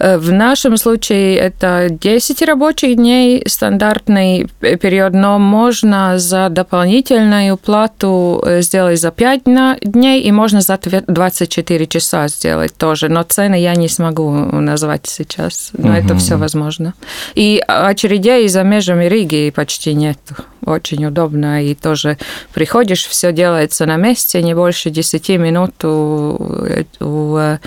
[0.00, 8.42] Э, в нашем случае это 10 рабочих дней, стандартный период, но можно за дополнительную плату
[8.44, 9.42] э, сделать за 5
[9.82, 15.70] дней, и можно за 24 часа сделать тоже, но цены я не смогу назвать сейчас,
[15.78, 15.96] но угу.
[15.96, 16.94] это все возможно.
[17.34, 20.18] И очередей за межами Риги почти нет нет
[20.66, 22.16] очень удобно, и тоже
[22.54, 26.36] приходишь, все делается на месте, не больше 10 минут у,
[27.00, 27.58] у э,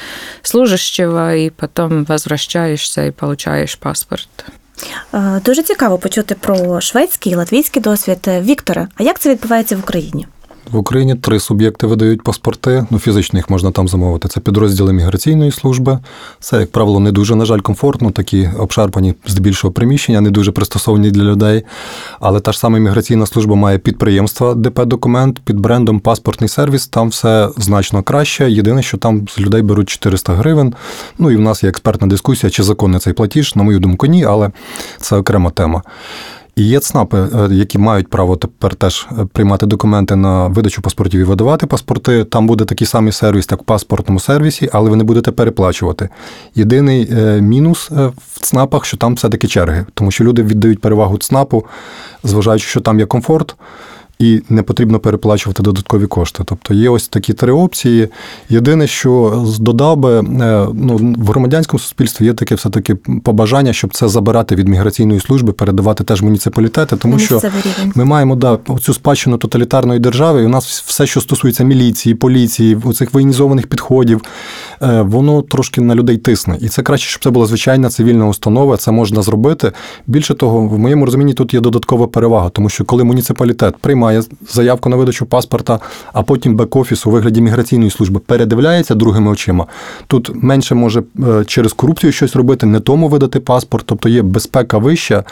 [0.41, 4.29] служащего, и потом возвращаешься и получаешь паспорт.
[5.13, 8.17] Е, Дуже цікаво почути про шведський і латвійський досвід.
[8.27, 8.41] Віктора.
[8.41, 10.27] Вікторе, а як це відбувається в Україні?
[10.69, 12.85] В Україні три суб'єкти видають паспорти.
[12.89, 14.27] Ну, фізично їх можна там замовити.
[14.27, 15.99] Це підрозділи міграційної служби.
[16.39, 21.11] Це, як правило, не дуже, на жаль, комфортно, такі обшарпані здебільшого приміщення, не дуже пристосовані
[21.11, 21.63] для людей.
[22.19, 26.87] Але та ж сама міграційна служба має підприємства, ДП документ під брендом паспортний сервіс.
[26.87, 28.51] Там все значно краще.
[28.51, 30.73] Єдине, що там з людей беруть 400 гривень.
[31.19, 33.55] Ну і в нас є експертна дискусія, чи законний цей платіж.
[33.55, 34.51] На мою думку, ні, але
[34.97, 35.81] це окрема тема.
[36.61, 41.19] І є ЦНАПи, е, які мають право тепер теж е, приймати документи на видачу паспортів
[41.21, 42.23] і видавати паспорти.
[42.23, 46.09] Там буде такий самий сервіс, як в паспортному сервісі, але ви не будете переплачувати.
[46.55, 51.65] Єдиний е, мінус в ЦНАПах, що там все-таки черги, тому що люди віддають перевагу ЦНАПу,
[52.23, 53.55] зважаючи, що там є комфорт.
[54.21, 56.43] І не потрібно переплачувати додаткові кошти.
[56.45, 58.07] Тобто є ось такі три опції.
[58.49, 60.21] Єдине, що додав би
[60.73, 66.03] ну, в громадянському суспільстві є таке все-таки побажання, щоб це забирати від міграційної служби, передавати
[66.03, 67.41] теж муніципалітети, тому що
[67.95, 72.77] ми маємо да, цю спадщину тоталітарної держави, і у нас все, що стосується міліції, поліції,
[72.83, 74.21] оцих воєнізованих підходів,
[75.01, 76.57] воно трошки на людей тисне.
[76.61, 79.71] І це краще, щоб це була звичайна цивільна установа, це можна зробити.
[80.07, 84.23] Більше того, в моєму розумінні тут є додаткова перевага, тому що коли муніципалітет приймає має
[84.49, 85.79] заявку на видачу паспорта,
[86.13, 89.65] а потім бек-офіс у вигляді міграційної служби передивляється другими очима.
[90.07, 91.03] Тут менше може
[91.45, 95.23] через корупцію щось робити, не тому видати паспорт, тобто є безпека вища.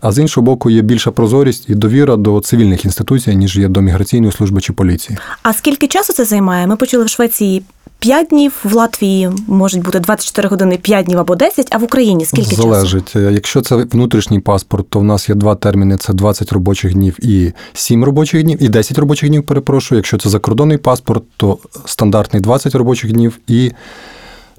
[0.00, 3.80] А з іншого боку, є більша прозорість і довіра до цивільних інституцій, ніж є до
[3.80, 5.18] міграційної служби чи поліції.
[5.42, 6.66] А скільки часу це займає?
[6.66, 7.62] Ми почули в Швеції
[7.98, 12.24] 5 днів, в Латвії можуть бути 24 години 5 днів або 10, а в Україні
[12.24, 12.62] скільки часу?
[12.62, 13.16] Залежить.
[13.16, 17.52] Якщо це внутрішній паспорт, то в нас є два терміни: це 20 робочих днів і
[17.72, 19.98] 7 робочих днів, і 10 робочих днів, перепрошую.
[19.98, 23.72] Якщо це закордонний паспорт, то стандартний 20 робочих днів і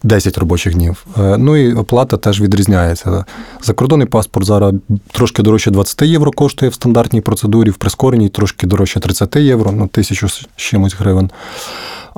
[0.04, 1.06] 10 робочих днів.
[1.18, 3.26] Ну і оплата теж відрізняється.
[3.64, 4.74] Закордонний паспорт зараз
[5.12, 9.88] трошки дорожче 20 євро коштує в стандартній процедурі, в прискореній трошки дорожче 30 євро, ну
[9.88, 11.30] тисячу з чимось гривень.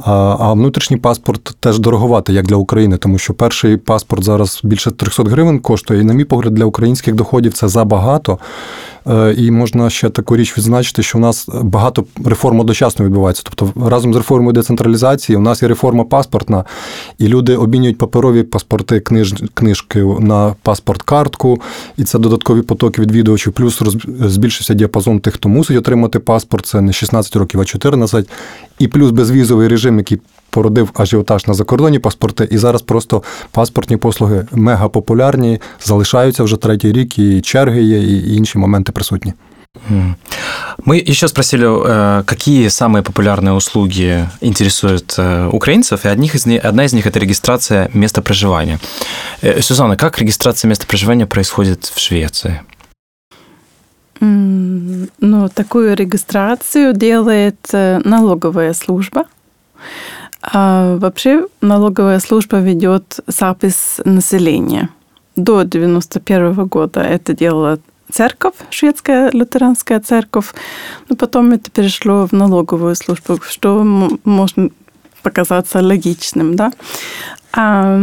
[0.05, 5.23] А внутрішній паспорт теж дороговатий, як для України, тому що перший паспорт зараз більше 300
[5.23, 6.01] гривень коштує.
[6.01, 8.39] І, на мій погляд, для українських доходів це забагато.
[9.37, 13.43] І можна ще таку річ відзначити, що у нас багато реформ одночасно відбувається.
[13.45, 16.65] Тобто разом з реформою децентралізації у нас є реформа паспортна,
[17.17, 21.61] і люди обмінюють паперові паспорти, книж, книжки на паспорт-картку,
[21.97, 23.53] і це додаткові потоки відвідувачів.
[23.53, 26.65] Плюс роз, збільшився діапазон тих, хто мусить отримати паспорт.
[26.65, 28.29] Це не 16 років, а 14.
[28.79, 30.19] І плюс безвізовий режим, який
[30.50, 36.92] породив ажіотаж на закордонні паспорти, і зараз просто паспортні послуги мега популярні, залишаються вже третій
[36.92, 39.32] рік, і черги є, і інші моменти присутні.
[40.86, 41.66] Мы еще спросили,
[42.24, 45.18] какие самые популярные услуги интересуют
[45.52, 48.78] украинцев, и одних из них, одна из них – это регистрация места проживания.
[49.60, 52.60] Сюзанна, как регистрация места проживания происходит в Швеции?
[54.20, 57.58] Ну, такую регистрацию делает
[58.04, 59.24] налоговая служба.
[60.41, 64.89] А вообще налоговая служба ведет запись населения.
[65.35, 67.79] До 1991 года это делала
[68.11, 70.53] церковь, шведская лютеранская церковь,
[71.09, 73.83] но потом это перешло в налоговую службу, что
[74.23, 74.73] может
[75.21, 76.71] показаться логичным, да.
[77.53, 77.97] А,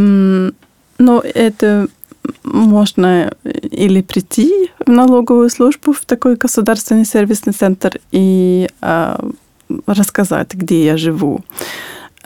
[0.98, 1.88] но это
[2.44, 9.20] можно или прийти в налоговую службу, в такой государственный сервисный центр и а,
[9.86, 11.40] рассказать, где я живу.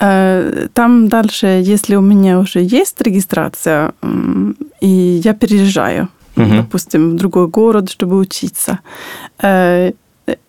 [0.00, 3.92] Там дальше, если у меня уже есть регистрация,
[4.80, 6.56] и я переезжаю, угу.
[6.56, 8.78] допустим, в другой город, чтобы учиться,
[9.38, 9.92] это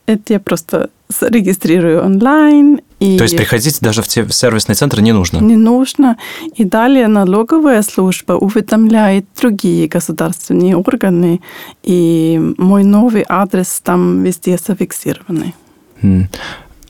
[0.07, 2.79] я просто регистрирую онлайн.
[3.01, 5.39] И То есть приходить даже в сервисный центр не нужно?
[5.39, 6.15] Не нужно.
[6.55, 11.41] И далее налоговая служба уведомляет другие государственные органы,
[11.83, 15.53] и мой новый адрес там везде зафиксированный.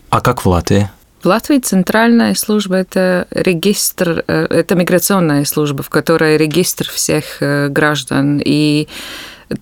[0.10, 0.89] А как в Латвии?
[1.22, 8.42] В Латвии центральная служба– это регистр, это миграционная служба, в которой регистр всех граждан.
[8.44, 8.88] И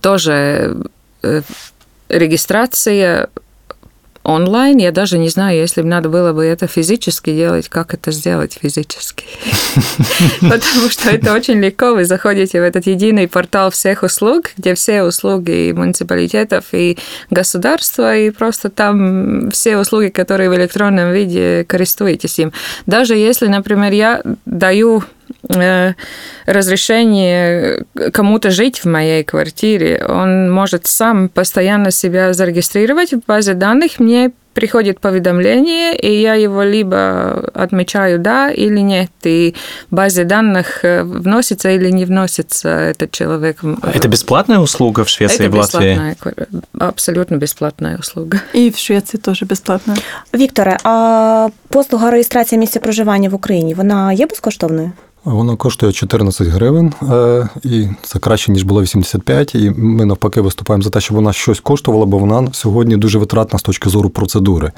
[0.00, 0.76] тоже
[2.08, 3.28] регистрация
[4.22, 4.76] онлайн.
[4.78, 8.58] Я даже не знаю, если бы надо было бы это физически делать, как это сделать
[8.60, 9.24] физически.
[10.40, 11.94] Потому что это очень легко.
[11.94, 16.98] Вы заходите в этот единый портал всех услуг, где все услуги муниципалитетов и
[17.30, 22.52] государства, и просто там все услуги, которые в электронном виде користуетесь им.
[22.86, 25.02] Даже если, например, я даю
[26.45, 30.05] разрешение кому-то жить в моей квартире.
[30.07, 33.99] Он может сам постоянно себя зарегистрировать в базе данных.
[33.99, 39.53] Мне приходит поведомление, и я его либо отмечаю да или нет, и
[39.91, 43.59] в базе данных э, вносится или не вносится этот человек.
[43.93, 45.95] Это бесплатная услуга в Швеции Это и в Латвии?
[45.95, 46.47] бесплатная,
[46.79, 48.39] абсолютно бесплатная услуга.
[48.53, 49.95] И в Швеции тоже бесплатно.
[50.33, 54.91] Вікторе, а послуга реєстрації місця проживання в Україні вона є безкоштовною?
[55.24, 59.54] Воно коштує 14 гривень, е, і це краще, ніж було 85.
[59.54, 63.58] І ми навпаки виступаємо за те, щоб вона щось коштувала, бо вона сьогодні дуже витратна
[63.58, 64.72] з точки зору процедури.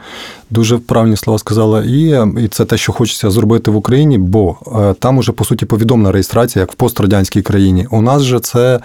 [0.50, 4.94] Дуже правильні слова сказала Ія, і це те, що хочеться зробити в Україні, бо е,
[4.98, 7.86] там уже по суті повідомлена реєстрація, як в пострадянській країні.
[7.90, 8.80] У нас же це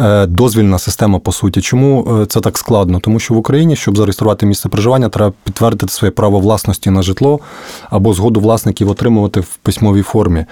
[0.00, 1.60] е, дозвільна система, по суті.
[1.60, 3.00] Чому це так складно?
[3.00, 7.40] Тому що в Україні, щоб зареєструвати місце проживання, треба підтвердити своє право власності на житло
[7.90, 10.46] або згоду власників отримувати в письмовій формі.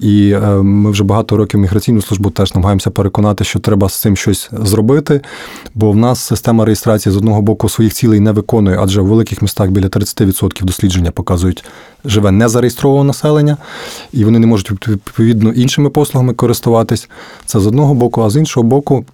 [0.00, 4.16] І е, ми вже багато років міграційну службу теж намагаємося переконати, що треба з цим
[4.16, 5.20] щось зробити,
[5.74, 9.42] бо в нас система реєстрації з одного боку своїх цілей не виконує, адже в великих
[9.42, 11.64] містах біля 30% дослідження показують,
[12.04, 13.56] живе незареєстроване населення,
[14.12, 17.08] і вони не можуть відповідно іншими послугами користуватись.
[17.46, 19.04] Це з одного боку, а з іншого боку.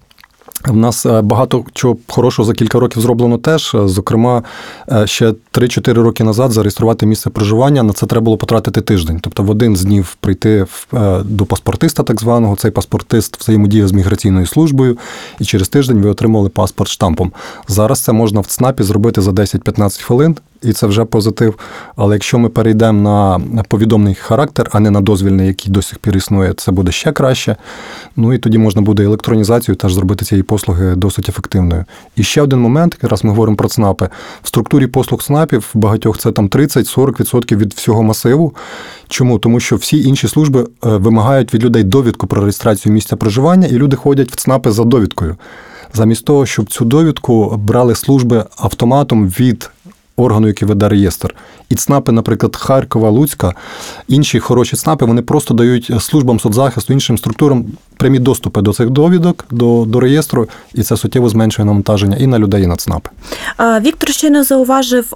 [0.67, 3.75] В нас е, багато чого хорошого за кілька років зроблено теж.
[3.85, 4.43] Зокрема,
[4.91, 9.19] е, ще 3-4 роки назад зареєструвати місце проживання на це треба було потратити тиждень.
[9.21, 13.91] Тобто в один з днів прийти е, до паспортиста, так званого, цей паспортист взаємодіяв з
[13.91, 14.97] міграційною службою,
[15.39, 17.31] і через тиждень ви отримали паспорт штампом.
[17.67, 20.35] Зараз це можна в ЦНАПі зробити за 10-15 хвилин.
[20.63, 21.55] І це вже позитив.
[21.95, 26.17] Але якщо ми перейдемо на повідомний характер, а не на дозвільний, який до сих пір
[26.17, 27.55] існує, це буде ще краще.
[28.15, 31.85] Ну і тоді можна буде електронізацію теж зробити цієї послуги досить ефективною.
[32.15, 34.09] І ще один момент, якраз ми говоримо про ЦНАПи.
[34.43, 38.53] В структурі послуг ЦНАПів в багатьох це там 30-40% від всього масиву.
[39.07, 39.39] Чому?
[39.39, 43.95] Тому що всі інші служби вимагають від людей довідку про реєстрацію місця проживання, і люди
[43.95, 45.35] ходять в ЦНАПи за довідкою.
[45.93, 49.69] Замість того, щоб цю довідку брали служби автоматом від
[50.15, 51.35] органу, який веде реєстр.
[51.69, 53.53] І ЦНАПи, наприклад, Харкова, Луцька,
[54.07, 57.65] інші хороші ЦНАПи, вони просто дають службам соцзахисту, іншим структурам
[57.97, 62.39] прямі доступи до цих довідок, до до реєстру, і це суттєво зменшує навантаження і на
[62.39, 63.09] людей, і на ЦНАПи.
[63.81, 65.15] Віктор ще не зауважив е,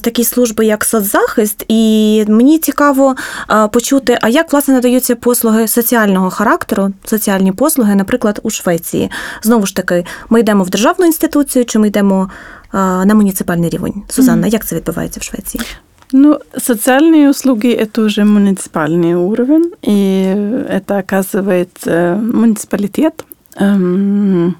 [0.00, 3.14] такі служби, як соцзахист, і мені цікаво
[3.50, 9.10] е, почути, а як власне надаються послуги соціального характеру, соціальні послуги, наприклад, у Швеції.
[9.42, 12.30] Знову ж таки, ми йдемо в державну інституцію, чи ми йдемо
[12.73, 14.03] на муниципальный рівень.
[14.07, 14.53] Сузанна, mm-hmm.
[14.53, 15.63] як це відбувається в Швеції?
[16.11, 20.33] Ну, социальные услуги – это уже муниципальный уровень, и
[20.69, 21.85] это оказывает
[22.33, 23.25] муниципалитет.
[23.57, 24.55] Эм,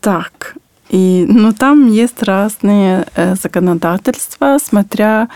[0.00, 0.56] так,
[0.90, 5.28] и, ну, там есть разные э, законодательства, смотря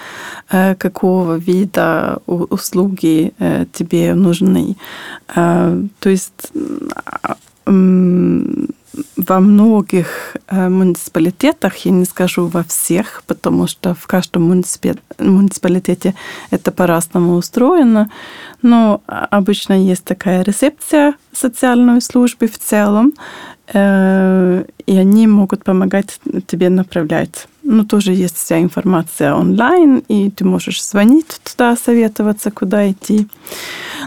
[0.50, 4.76] э, какого вида услуги э, тебе нужны.
[5.36, 6.50] Э, то есть
[7.66, 7.70] э,
[9.17, 14.43] во многих э, муниципалитетах, я не скажу во всех, потому что в каждом
[15.19, 16.15] муниципалитете
[16.51, 18.09] это по-разному устроено,
[18.61, 23.13] но обычно есть такая рецепция социальной службы в целом,
[23.73, 30.83] и они могут помогать тебе направлять ну, тоже есть вся информация онлайн, и ты можешь
[30.83, 33.27] звонить туда, советоваться, куда идти.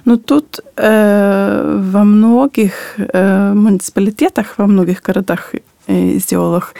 [0.04, 5.54] Но тут э, во многих э, муниципалитетах, во многих городах
[5.86, 6.74] и селах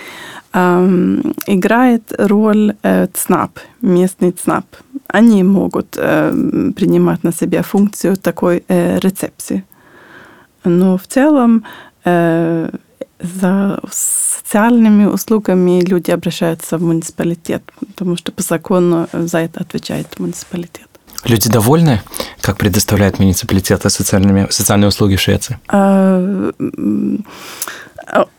[0.52, 4.66] э, играет роль э, ЦНАП, местный ЦНАП.
[5.06, 6.32] Они могут э,
[6.74, 9.64] принимать на себя функцию такой э, рецепции.
[10.64, 19.09] Но в целом э, за социальными услугами люди обращаются в муниципалитет, потому что по закону
[19.12, 20.88] за это отвечает муниципалитет.
[21.24, 22.03] Люди довольны,
[22.40, 25.59] как предоставляет муниципалитеты социальными, социальные услуги в Швеции?
[25.68, 26.50] А,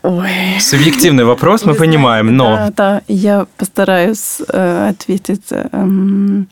[0.02, 0.30] ой.
[0.60, 2.56] Субъективный вопрос, мы Вы понимаем, знаете, но...
[2.56, 6.48] Да, да, я постараюсь э, ответить эм,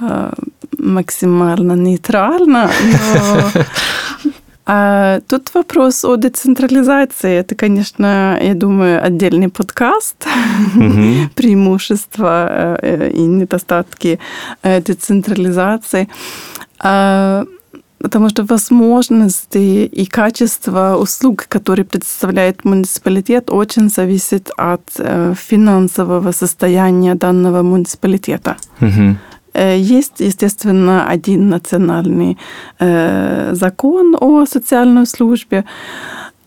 [0.00, 0.32] э,
[0.78, 3.62] максимально нейтрально, но
[4.70, 7.38] А тут вопрос о децентрализации.
[7.38, 10.26] Это, конечно, я думаю, отдельный подкаст.
[10.76, 11.30] Угу.
[11.34, 14.18] Преимущества э, и недостатки
[14.62, 16.10] э, децентрализации.
[16.80, 17.46] А,
[17.98, 27.14] потому что возможности и качество услуг, которые предоставляет муниципалитет, очень зависит от э, финансового состояния
[27.14, 28.58] данного муниципалитета.
[28.82, 29.16] Угу.
[29.58, 32.38] Есть, естественно, один национальный
[32.78, 35.64] закон о социальной службе,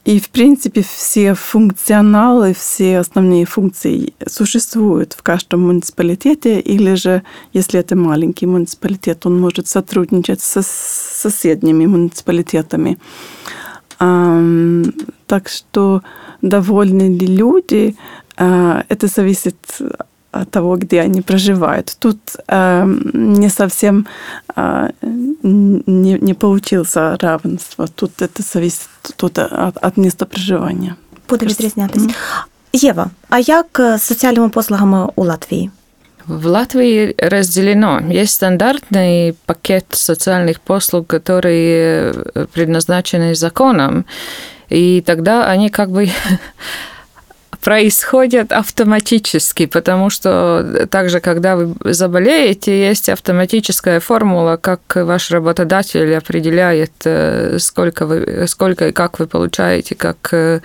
[0.03, 7.21] И, в принципе, все функционалы, все основные функции существуют в каждом муниципалитете, или же,
[7.53, 12.97] если это маленький муниципалитет, он может сотрудничать со соседними муниципалитетами.
[13.99, 16.01] Так что
[16.41, 17.95] довольны ли люди,
[18.35, 19.57] а, это зависит
[20.44, 21.96] того, где они проживают.
[21.98, 22.18] Тут
[22.48, 22.84] э,
[23.14, 24.06] не совсем
[24.56, 27.86] э, не, не получился равенство.
[27.86, 30.96] Тут это зависит тут от, от места проживання.
[31.28, 32.08] Буде відрізнятися.
[32.72, 35.70] Єва, а як з соціальними послугами у Латвії?
[36.26, 38.00] В Латвии разделено.
[38.10, 42.12] Есть стандартный пакет социальных послуг, которые
[42.52, 44.04] предназначены законом,
[44.68, 46.10] и тогда они как бы
[47.59, 56.91] происходят автоматически, потому что также, когда вы заболеете, есть автоматическая формула, как ваш работодатель определяет,
[57.05, 60.61] э, сколько, вы, сколько и как вы получаете как э,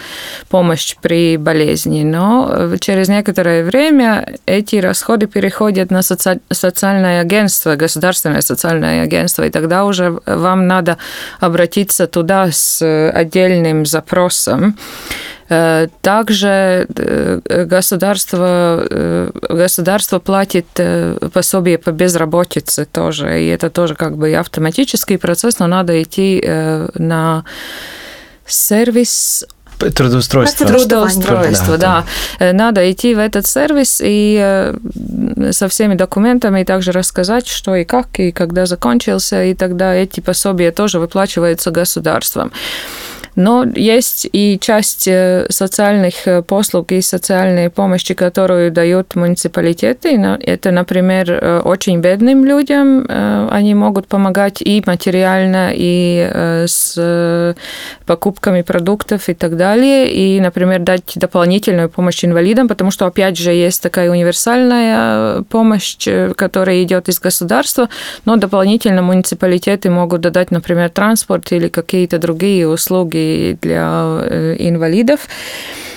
[0.48, 2.02] помощь при болезни.
[2.04, 6.40] Но через некоторое время эти расходы переходят на соци...
[6.50, 10.98] социальное агентство, государственное социальное агентство, и тогда уже вам надо
[11.40, 14.76] обратиться туда с отдельным запросом.
[15.48, 20.66] Э, также э, государство, э, государство платит
[21.32, 26.42] пособие по безработице тоже, и это тоже как бы автоматический процесс, но надо идти
[26.94, 27.44] на
[28.46, 29.46] сервис
[29.78, 30.66] Трудоустройство.
[30.66, 32.04] Трудоустройство, да.
[32.38, 32.52] да.
[32.54, 34.72] Надо идти в этот сервис и
[35.50, 40.20] со всеми документами и также рассказать, что и как, и когда закончился, и тогда эти
[40.20, 42.52] пособия тоже выплачиваются государством.
[43.36, 50.18] Но есть и часть э, социальных э, послуг и социальной помощи, которую дают муниципалитеты.
[50.40, 53.06] Это, например, э, очень бедным людям.
[53.50, 57.54] Они могут помогать и материально, и с
[58.06, 60.10] покупками продуктов и так далее.
[60.10, 65.96] И, например, дать дополнительную помощь инвалидам, потому что, опять же, есть такая универсальная помощь,
[66.36, 67.88] которая идет из государства,
[68.24, 75.27] но дополнительно муниципалитеты могут дать, например, транспорт или какие-то другие услуги для э, инвалидов.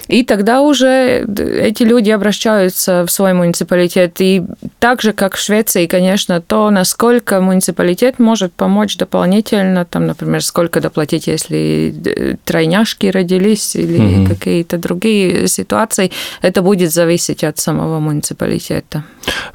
[0.08, 4.20] И тогда уже эти люди обращаются в свой муниципалитет.
[4.20, 4.42] И
[4.78, 10.80] так же, как в Швеции, конечно, то, насколько муниципалитет может помочь дополнительно, там, например, сколько
[10.80, 14.28] доплатить, если э, тройняшки родились или угу.
[14.28, 16.10] какие-то другие ситуации,
[16.42, 19.04] это будет зависеть от самого муниципалитета.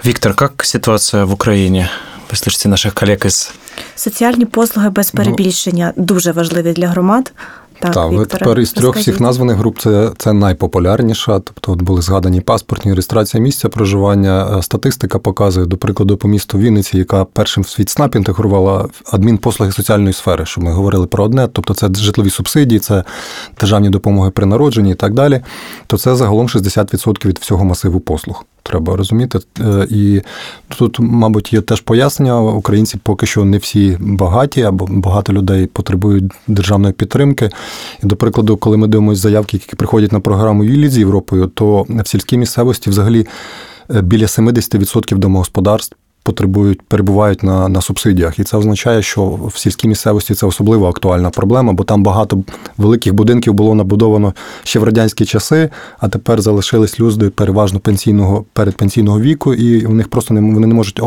[0.04, 1.90] Виктор, как ситуация в Украине?
[2.32, 3.52] Ви слышите наших колег із
[3.96, 7.32] соціальні послуги без перебільшення дуже важливі для громад.
[7.79, 11.39] Так, так ви тепер із трьох всіх названих груп це це найпопулярніша.
[11.39, 14.59] Тобто, от були згадані паспортні реєстрація місця проживання.
[14.59, 19.73] Е, статистика показує, до прикладу, по місту Вінниці, яка першим в світ СНАП інтегрувала адмінпослуги
[19.73, 23.05] соціальної сфери, що ми говорили про одне, тобто це житлові субсидії, це
[23.61, 25.41] державні допомоги при народженні і так далі.
[25.87, 29.39] То це загалом 60% від всього масиву послуг треба розуміти.
[29.61, 30.23] Е, і
[30.69, 32.41] тут, мабуть, є теж пояснення.
[32.41, 37.51] Українці поки що не всі багаті, або багато людей потребують державної підтримки.
[38.03, 41.87] І, до прикладу, коли ми дивимося заявки, які приходять на програму Юлі з Європою, то
[41.89, 43.27] в сільській місцевості взагалі
[43.95, 48.39] е, біля 70% домогосподарств потребують, перебувають на на субсидіях.
[48.39, 52.43] І це означає, що в сільській місцевості це особливо актуальна проблема, бо там багато
[52.77, 59.21] великих будинків було набудовано ще в радянські часи, а тепер залишились люди переважно пенсійного передпенсійного
[59.21, 61.01] віку, і у них просто не вони не можуть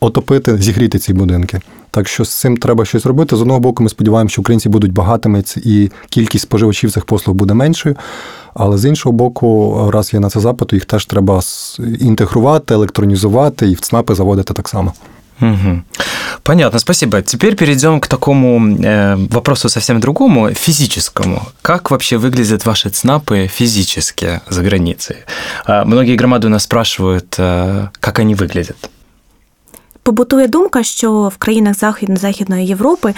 [0.00, 1.60] отопити, зігріти ці будинки.
[1.95, 3.35] Так що з цим треба щось робити.
[3.35, 7.53] З одного боку, ми сподіваємося, що українці будуть багатими і кількість споживачів цих послуг буде
[7.53, 7.95] меншою.
[8.53, 11.41] Але з іншого боку, раз є на це запит, їх теж треба
[11.99, 14.93] інтегрувати, електронізувати і в ЦНАПи заводити так само.
[15.41, 15.81] Угу.
[16.43, 17.21] Понятно, спасибо.
[17.21, 21.41] Теперь перейдем к такому э, вопросу совсем другому, физическому.
[21.61, 25.17] Как вообще выглядят ваши ЦНАПы физически за границей?
[25.67, 28.77] Э, многие громады у нас спрашивают, э, как они выглядят.
[30.06, 33.14] Побутує думка, що в країнах Західно-Західної Європи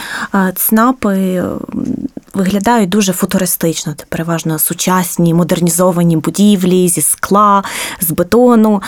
[0.54, 1.42] ЦНАПи
[2.34, 3.94] виглядають дуже футуристично.
[3.96, 7.64] Це переважно сучасні модернізовані будівлі зі скла,
[8.00, 8.82] з бетону.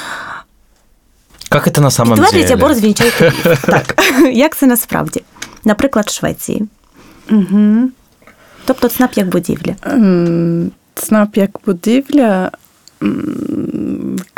[1.52, 2.52] Як це на самом деле?
[2.52, 3.32] або розвінчайте.
[3.62, 5.22] Так, як це насправді?
[5.64, 6.68] Наприклад, в Швеції.
[7.30, 7.88] Угу.
[8.64, 9.74] Тобто ЦНАП як будівля.
[10.94, 12.50] ЦНАП як будівля,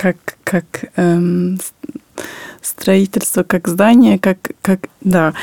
[0.04, 0.16] як,
[0.52, 1.58] як ем,
[2.62, 5.34] строительство, как здание, как, как да.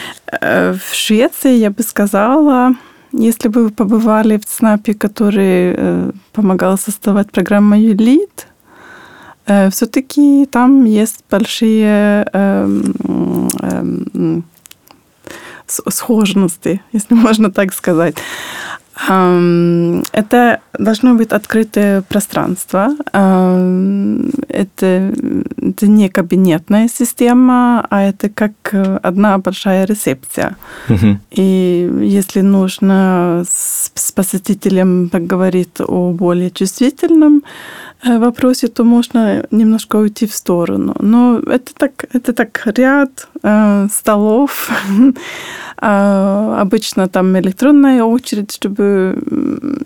[0.42, 2.74] Э, в Швеции, я бы сказала,
[3.12, 8.48] если бы вы побывали в ЦНАПе, который э, помогал создавать программу «Юлит»,
[9.46, 14.44] э, все-таки там есть большие эм, эм,
[15.68, 18.16] схожности, если можно так сказать.
[19.08, 22.96] Ам, Это должно быть открытое пространство.
[23.12, 25.14] Ам, Это,
[25.58, 28.54] это не кабинетная система, а это как
[29.04, 30.56] одна большая рецепция.
[30.88, 31.20] Мгм.
[31.32, 37.44] И если нужно с, с посетителем поговорить о более чувствительном
[38.04, 40.96] э, вопросе, то можно немножко уйти в сторону.
[41.00, 44.70] Но это так, это так ряд э, столов.
[45.82, 49.16] А, Обычно там электронная очередь, чтобы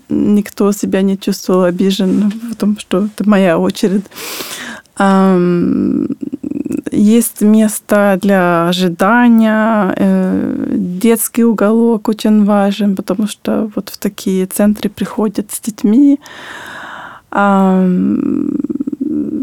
[0.08, 4.04] никто себя не чувствовал обижен в том, что это моя очередь.
[6.92, 14.88] Есть место для ожидания, э, детский уголок очень важен, потому что вот в такие центры
[14.88, 16.20] приходят с детьми.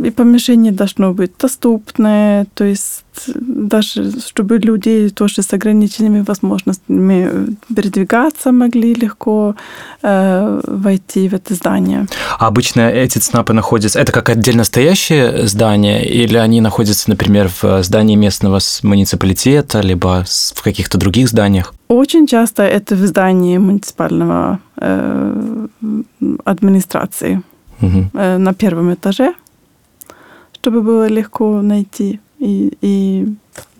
[0.04, 3.04] И помещение должно быть доступное, то есть
[3.36, 9.56] даже чтобы люди тоже с ограниченными возможностями передвигаться могли легко
[10.02, 12.08] э, войти в это здание.
[12.40, 14.00] А обычно эти ЦНАПы находятся...
[14.00, 20.62] Это как отдельно стоящее здание, или они находятся, например, в здании местного муниципалитета, либо в
[20.64, 21.74] каких-то других зданиях?
[21.88, 25.68] Очень часто это в здании муниципального э,
[26.46, 27.44] администрации
[27.82, 28.12] Мгм.
[28.14, 29.34] э, на первом этаже,
[30.62, 33.26] чтобы было легко найти и, и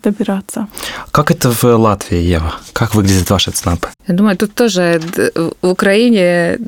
[0.02, 0.66] добираться.
[1.12, 2.54] Как это в Латвии, Ева?
[2.72, 3.88] Как выглядят ваши ЦНАПы?
[4.08, 5.30] Я думаю, тут тоже д-
[5.62, 6.58] в Украине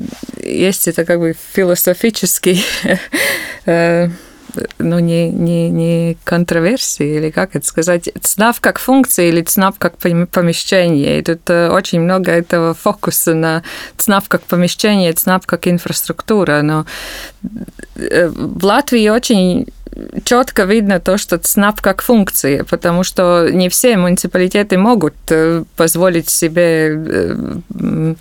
[0.41, 2.63] есть это как бы философический,
[3.65, 4.09] э,
[4.79, 9.95] ну, не, не, не контроверсии, или как это сказать, ЦНАП как функция или ЦНАП как
[9.95, 11.19] пом- помещение.
[11.19, 13.63] И тут э, очень много этого фокуса на
[13.97, 16.61] ЦНАП как помещение, ЦНАП как инфраструктура.
[16.61, 16.85] Но
[17.95, 19.67] э, в Латвии очень
[20.23, 26.29] четко видно то, что ЦНАП как функция, потому что не все муниципалитеты могут э, позволить
[26.29, 28.15] себе э,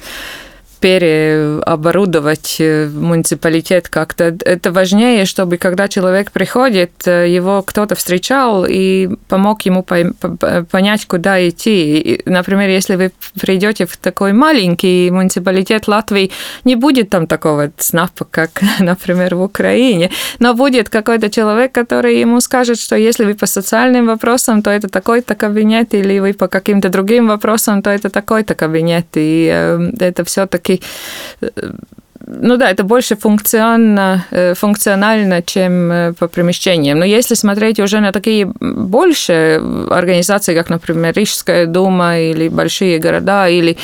[0.85, 4.37] переоборудовать э, муниципалитет как-то.
[4.45, 11.49] Это важнее, чтобы когда человек приходит, э, его кто-то встречал и помог ему понять, куда
[11.49, 12.21] идти.
[12.27, 16.31] Например, если вы придете в такой маленький муниципалитет Латвии,
[16.65, 22.43] не будет там такого ЦНАПа, как, например, в Украине, но будет какой-то человек, который ему
[22.43, 26.91] скажет, что если вы по социальным вопросам, то это такой-то кабинет, или вы по каким-то
[26.91, 29.07] другим вопросам, то это такой-то кабинет.
[29.15, 30.74] И э, это все-таки
[32.27, 36.99] ну да, это больше функционально, э, функционально, чем э, по перемещениям.
[36.99, 39.61] Но если смотреть уже на такие большие
[39.91, 43.77] организации, как, например, Рижская дума или большие города, или э,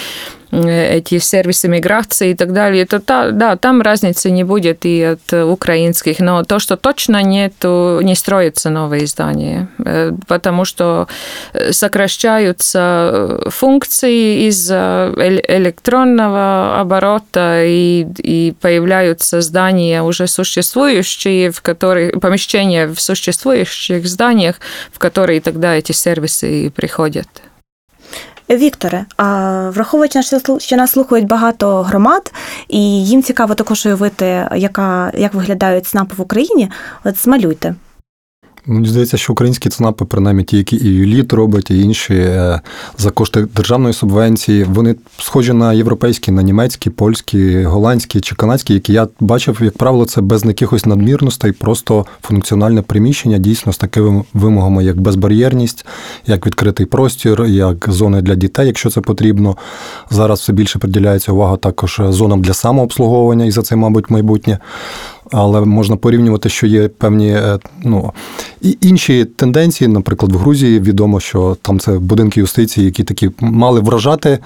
[0.53, 5.33] эти сервисы миграции и так далее, то та, да, там разницы не будет и от
[5.33, 6.19] э, украинских.
[6.21, 11.07] Но то, что точно нету, не строятся новые здания, э, потому что
[11.53, 22.11] э, сокращаются э, функции эль- электронного оборота и, и появляются здания уже существующие, в которые,
[22.13, 24.57] помещения в существующих зданиях,
[24.93, 27.29] в которые тогда эти сервисы приходят.
[28.50, 32.34] Вікторе, а враховуючи, що слу- що нас слухають багато громад,
[32.68, 36.72] і їм цікаво також уявити, яка, як виглядають ЦНАПи в Україні,
[37.04, 37.76] от змалюйте.
[38.67, 42.61] Мені здається, що українські ЦНАПи, принаймні ті, які і Юліт робить, і інші е,
[42.99, 48.93] за кошти державної субвенції, вони схожі на європейські, на німецькі, польські, голландські чи канадські, які
[48.93, 54.85] я бачив, як правило, це без якихось надмірностей, просто функціональне приміщення, дійсно з такими вимогами,
[54.85, 55.87] як безбар'єрність,
[56.27, 59.57] як відкритий простір, як зони для дітей, якщо це потрібно.
[60.11, 64.59] Зараз все більше приділяється увага також зонам для самообслуговування, і за це, мабуть, майбутнє.
[65.33, 68.13] Але можна порівнювати, що є певні е, ну,
[68.63, 69.89] і інші тенденції.
[69.89, 74.39] Наприклад, в Грузії відомо, що там це будинки юстиції, які такі мали вражати.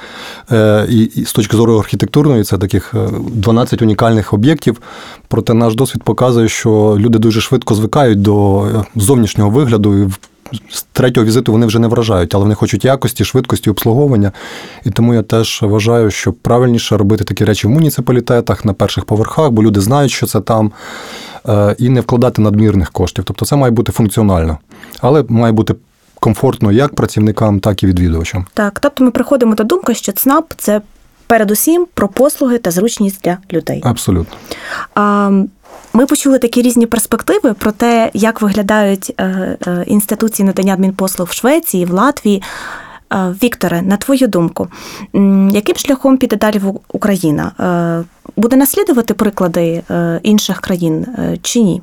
[0.53, 4.81] е, І, і з точки зору архітектурної, це таких е, 12 унікальних об'єктів.
[5.29, 10.03] Проте наш досвід показує, що люди дуже швидко звикають до е, зовнішнього вигляду.
[10.03, 10.09] і
[10.71, 14.33] з третього візиту вони вже не вражають, але вони хочуть якості, швидкості обслуговування.
[14.85, 19.51] І тому я теж вважаю, що правильніше робити такі речі в муніципалітетах на перших поверхах,
[19.51, 20.73] бо люди знають, що це там,
[21.49, 23.25] е, і не вкладати надмірних коштів.
[23.25, 24.59] Тобто це має бути функціонально,
[25.01, 25.75] але має бути
[26.21, 28.47] комфортно як працівникам, так і відвідувачам.
[28.55, 30.81] Так, тобто ми приходимо до думки, що ЦНАП це
[31.27, 33.81] передусім про послуги та зручність для людей.
[33.85, 34.37] Абсолютно.
[34.95, 35.31] А,
[35.93, 39.25] Ми почули такі різні перспективи про те, як виглядають е,
[39.67, 42.43] е, інституції надання адмінпослуг в Швеції, в Латвії.
[43.13, 44.69] Е, Вікторе, на твою думку,
[45.51, 47.53] яким шляхом піде далі Україна?
[48.37, 49.83] Буде наслідувати приклади
[50.23, 51.07] інших країн
[51.43, 51.83] чи ні?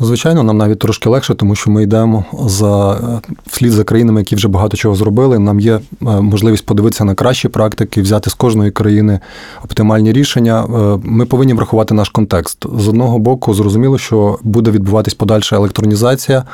[0.00, 4.36] Звичайно, нам навіть трошки легше, тому що ми йдемо за е, вслід за країнами, які
[4.36, 5.38] вже багато чого зробили.
[5.38, 9.20] Нам є е, можливість подивитися на кращі практики, взяти з кожної країни
[9.64, 10.64] оптимальні рішення.
[10.64, 12.66] Е, Ми повинні врахувати наш контекст.
[12.78, 16.44] З одного боку, зрозуміло, що буде відбуватись подальша електронізація,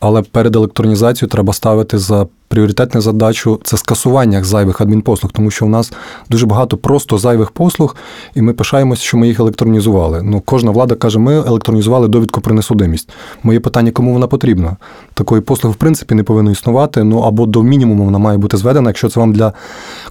[0.00, 5.68] але перед електронізацією треба ставити за пріоритетну задачу це скасування зайвих адмінпослуг, тому що у
[5.68, 5.92] нас
[6.30, 7.96] дуже багато просто зайвих послуг,
[8.34, 10.22] і ми пишаємося, що ми їх електронізували.
[10.22, 13.08] Ну, кожна влада каже, ми електронізували довідку про несудимість.
[13.42, 14.76] Моє питання, кому вона потрібна?
[15.14, 17.04] Такої послуги, в принципі, не повинно існувати.
[17.04, 19.52] Ну або до мінімуму вона має бути зведена, якщо це вам для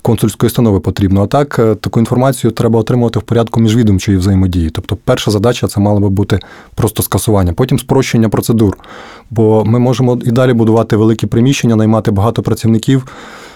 [0.02, 1.24] консульської установи потрібно.
[1.24, 4.70] А так, е, таку інформацію треба отримувати в порядку міжвідомчої взаємодії.
[4.70, 6.40] Тобто, перша задача це мала би бути
[6.76, 8.78] просто скасування, потім спрощення процедур.
[9.32, 13.06] Бо ми можемо і далі будувати великі приміщення, наймати багато працівників.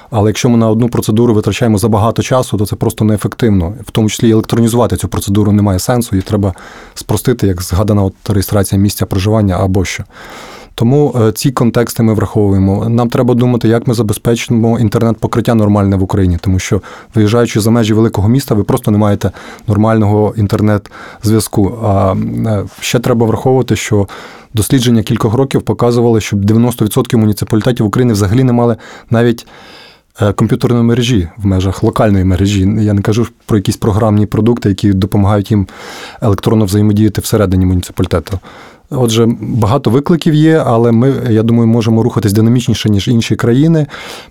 [0.09, 3.74] Але якщо ми на одну процедуру витрачаємо забагато часу, то це просто неефективно.
[3.86, 6.53] В тому числі електронізувати цю процедуру немає сенсу, її треба
[6.93, 10.03] спростити, як згадана от реєстрація місця проживання або що.
[10.80, 12.90] Тому е, ці контексти ми враховуємо.
[12.90, 16.82] Нам треба думати, як ми забезпечимо інтернет-покриття нормальне в Україні, тому що
[17.16, 19.32] виїжджаючи за межі великого міста, ви просто не маєте
[19.68, 21.80] нормального інтернет-зв'язку.
[21.84, 24.08] А е, ще треба враховувати, що
[24.54, 28.76] дослідження кількох років показували, що 90% муніципалітетів України взагалі не мали
[29.10, 29.48] навіть.
[30.22, 32.70] е, Комп'ютерної мережі в межах локальної мережі.
[32.80, 35.68] Я не кажу про якісь програмні продукти, які допомагають їм
[36.22, 38.40] електронно взаємодіяти всередині муніципалітету.
[38.90, 43.88] Отже, багато викликів є, але ми, я думаю, можемо рухатись динамічніше, ніж інші країни.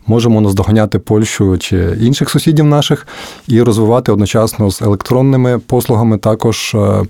[0.06, 3.06] Можемо наздоганяти Польщу чи інших сусідів наших
[3.48, 7.04] і розвивати одночасно з електронними послугами також е, е,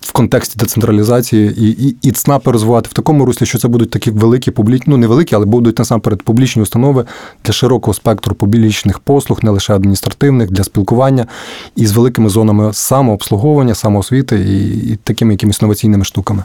[0.00, 4.10] в контексті децентралізації і, і, і ЦНАПи розвивати в такому руслі, що це будуть такі
[4.10, 7.04] великі публічні, ну не великі, але будуть насамперед публічні установи
[7.44, 11.26] для широкого спектру публічних послуг, не лише адміністративних, для спілкування
[11.76, 16.44] і з великими зонами самообслуговування, самоосвіти і, і такими якимись інноваційними штуками.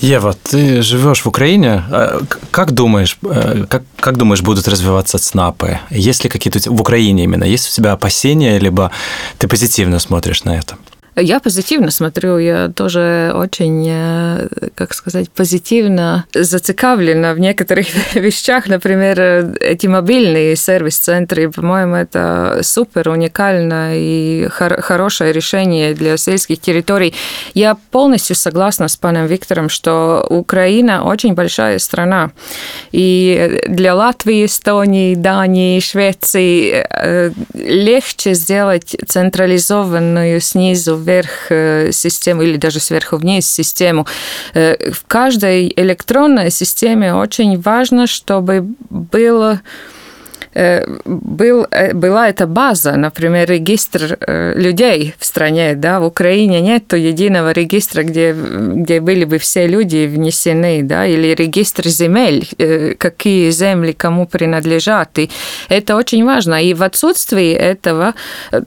[0.00, 1.84] Ева, ты живешь в Украине.
[1.90, 2.20] А
[2.50, 5.78] Как думаешь, э, как, как думаешь, будут развиваться ЦНАПы?
[5.90, 7.44] Есть ли какие-то в Украине именно?
[7.44, 8.90] Есть у тебя опасения, либо
[9.38, 10.76] ты позитивно смотришь на это?
[11.20, 18.68] Я позитивно смотрю, я тоже очень, э, как сказать, позитивно зацикавлена в некоторых вещах.
[18.68, 19.20] Например,
[19.60, 27.14] эти мобильные сервис-центры, по-моему, это супер уникально и хор- хорошее решение для сельских территорий.
[27.54, 32.30] Я полностью согласна с паном Виктором, что Украина очень большая страна.
[32.92, 42.56] И для Латвии, Эстонии, Дании, Швеции э, легче сделать централизованную снизу вверх э, систему или
[42.56, 44.06] даже сверху вниз систему.
[44.54, 49.60] Э, В каждой электронной системе очень важно, чтобы было
[51.04, 56.92] был, э, была эта база, например, регистр э, людей в стране, да, в Украине нет
[56.92, 63.50] единого регистра, где, где были бы все люди внесены, да, или регистр земель, э, какие
[63.50, 65.30] земли кому принадлежат, и
[65.68, 68.14] это очень важно, и в отсутствии этого
[68.50, 68.60] э,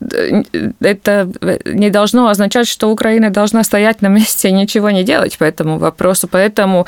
[0.79, 1.29] это
[1.65, 5.77] не должно означать, что Украина должна стоять на месте и ничего не делать по этому
[5.77, 6.87] вопросу, поэтому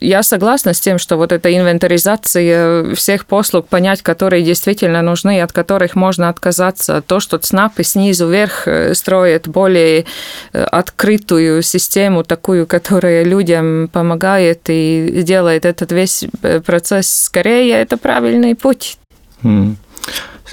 [0.00, 5.52] я согласна с тем, что вот эта инвентаризация всех послуг, понять, которые действительно нужны от
[5.52, 7.02] которых можно отказаться.
[7.02, 10.06] То, что ЦНАПы снизу вверх э, строят более
[10.54, 17.98] э, открытую систему, такую, которая людям помогает и делает этот весь э, процесс скорее, это
[17.98, 18.96] правильный путь.
[19.44, 19.76] М.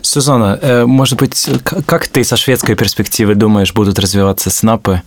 [0.01, 1.49] Сюзанна, может быть,
[1.85, 5.01] как ты со шведской перспективы думаешь, будут развиваться СНАПы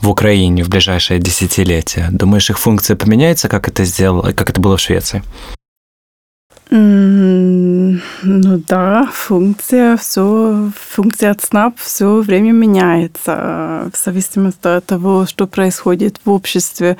[0.00, 2.08] в Украине в ближайшее десятилетие?
[2.10, 5.22] Думаешь, их функция поменяется, как это сделало, как это было в Швеции?
[6.70, 7.98] Ну
[8.68, 16.30] да, функция, все, функция ЦНАП все время меняется в зависимости от того, что происходит в
[16.30, 16.96] обществе.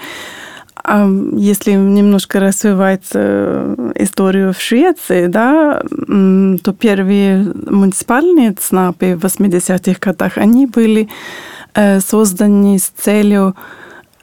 [0.85, 9.99] А если немножко развивать э, историю в Швеции, да, то первые муниципальные ЦНАПы в 80-х
[10.01, 11.09] годах, они были
[11.75, 13.55] э, созданы с целью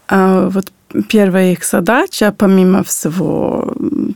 [0.10, 0.72] а, вот
[1.08, 3.69] первая их задача, помимо всего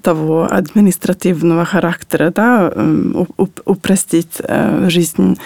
[0.04, 2.72] того административного характера, да,
[3.66, 4.42] упростить
[4.88, 5.38] жизнь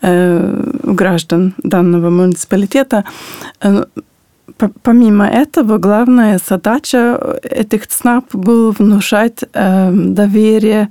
[0.00, 3.04] граждан данного муниципалитета,
[4.58, 10.88] по- Помимо этого, главная задача этих ЦНАП была внушать э, доверие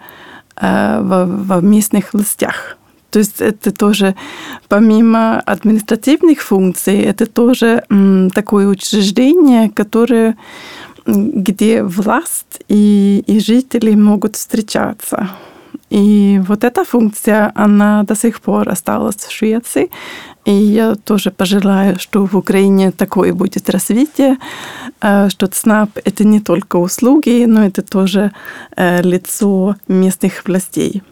[0.60, 2.78] э, во местных властях.
[3.12, 4.16] То есть это тоже,
[4.68, 7.84] помимо административных функций, это тоже
[8.34, 10.36] такое учреждение, которое,
[11.06, 15.30] где власть и, и жители могут встречаться.
[15.90, 19.90] И вот эта функция, она до сих пор осталась в Швеции.
[20.46, 24.38] И я тоже пожелаю, что в Украине такое будет развитие,
[25.02, 28.32] э, что ЦНАП– это не только услуги, но это тоже
[28.76, 31.04] э, лицо местных властей.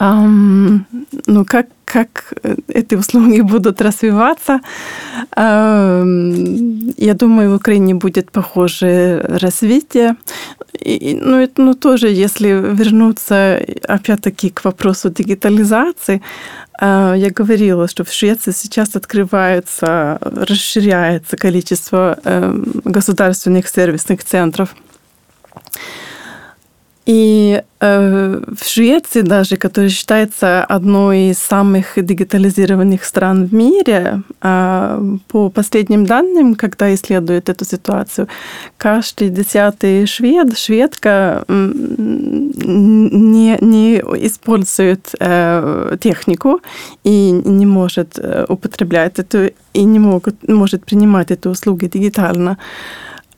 [0.00, 0.84] Um,
[1.26, 2.34] ну, как, как
[2.68, 4.60] эти услуги будут развиваться?
[5.36, 10.14] Um, я думаю, в Украине будет похожее развитие.
[10.78, 16.22] И, ну, это, ну, тоже, если вернуться опять-таки к вопросу дигитализации,
[16.80, 24.76] uh, я говорила, что в Швеции сейчас открывается, расширяется количество uh, государственных сервисных центров.
[27.08, 35.16] И э, в Швеции даже, которая считается одной из самых дигитализированных стран в мире, э,
[35.28, 38.28] по последним данным, когда исследуют эту ситуацию,
[38.76, 46.60] каждый десятый швед, шведка не, не использует э, технику
[47.04, 52.58] и не может э, употреблять эту, и не могут, может принимать эти услуги дигитально.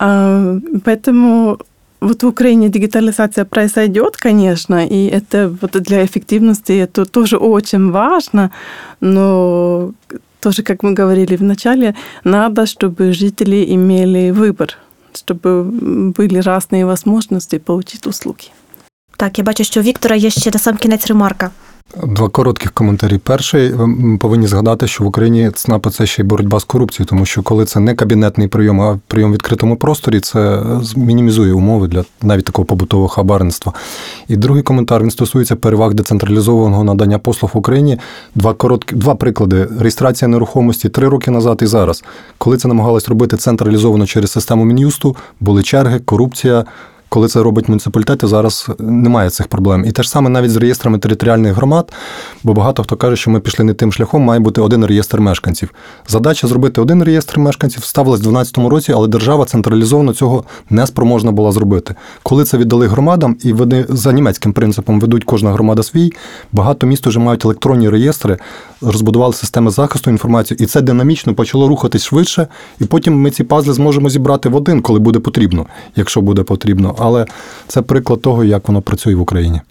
[0.01, 1.61] Э, поэтому
[2.02, 8.52] вот в Украине дигитализация произойдет, конечно, и это вот для эффективности это тоже очень важно,
[9.02, 9.92] но
[10.40, 14.78] тоже, как мы говорили в начале, надо, чтобы жители имели выбор,
[15.14, 15.64] чтобы
[16.18, 18.52] были разные возможности получить услуги.
[19.18, 21.52] Так, я бачу, що у Віктора є ще на сам кінець ремарка.
[21.97, 23.19] Два коротких коментарі.
[23.19, 27.27] Перший, ми повинні згадати, що в Україні ЦНАП– це ще й боротьба з корупцією, тому
[27.27, 30.63] що коли це не кабінетний прийом, а прийом в відкритому просторі, це
[30.97, 33.73] мінімізує умови для навіть такого побутового хабарництва.
[34.29, 37.99] І другий коментар він стосується переваг децентралізованого надання послуг в Україні.
[38.35, 42.05] Два короткі, два приклади: реєстрація нерухомості три роки назад і зараз.
[42.39, 46.65] Коли це намагалось робити централізовано через систему мін'юсту, були черги, корупція.
[47.13, 49.85] Коли це робить муніципалітети, зараз немає цих проблем.
[49.85, 51.93] І те ж саме навіть з реєстрами територіальних громад,
[52.43, 55.71] бо багато хто каже, що ми пішли не тим шляхом, має бути один реєстр мешканців.
[56.09, 61.33] Задача зробити один реєстр мешканців ставилась в 2012 році, але держава централізовано цього не спроможна
[61.33, 61.95] була зробити.
[62.23, 66.13] Коли це віддали громадам, і вони за німецьким принципом ведуть кожна громада свій,
[66.53, 68.39] багато міст вже мають електронні реєстри,
[68.81, 72.47] розбудували системи захисту інформації, і це динамічно почало рухатись швидше.
[72.81, 76.95] І потім ми ці пазли зможемо зібрати в один, коли буде потрібно, якщо буде потрібно
[77.00, 77.26] але
[77.68, 79.62] це приклад того, як воно працює в Україні.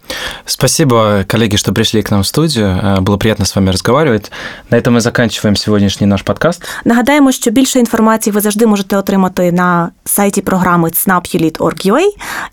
[0.44, 2.66] Спасибо, коллеги, что пришли к нам в студию.
[3.00, 4.32] Было приятно с вами разговаривать.
[4.70, 6.62] На этом мы заканчиваем сегодняшний наш подкаст.
[6.84, 12.06] Нагадаємо, що більше інформації ви завжди можете отримати на сайті програми snapjulit.org.ua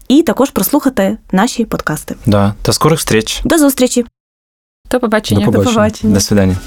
[0.07, 2.15] і також прослухати наші подкасти.
[2.25, 3.41] Да, до скорих встреч.
[3.45, 4.05] До зустрічі.
[4.91, 5.45] До побачення.
[5.45, 5.71] До побачення.
[5.71, 6.13] До побачення.
[6.13, 6.57] До свидания.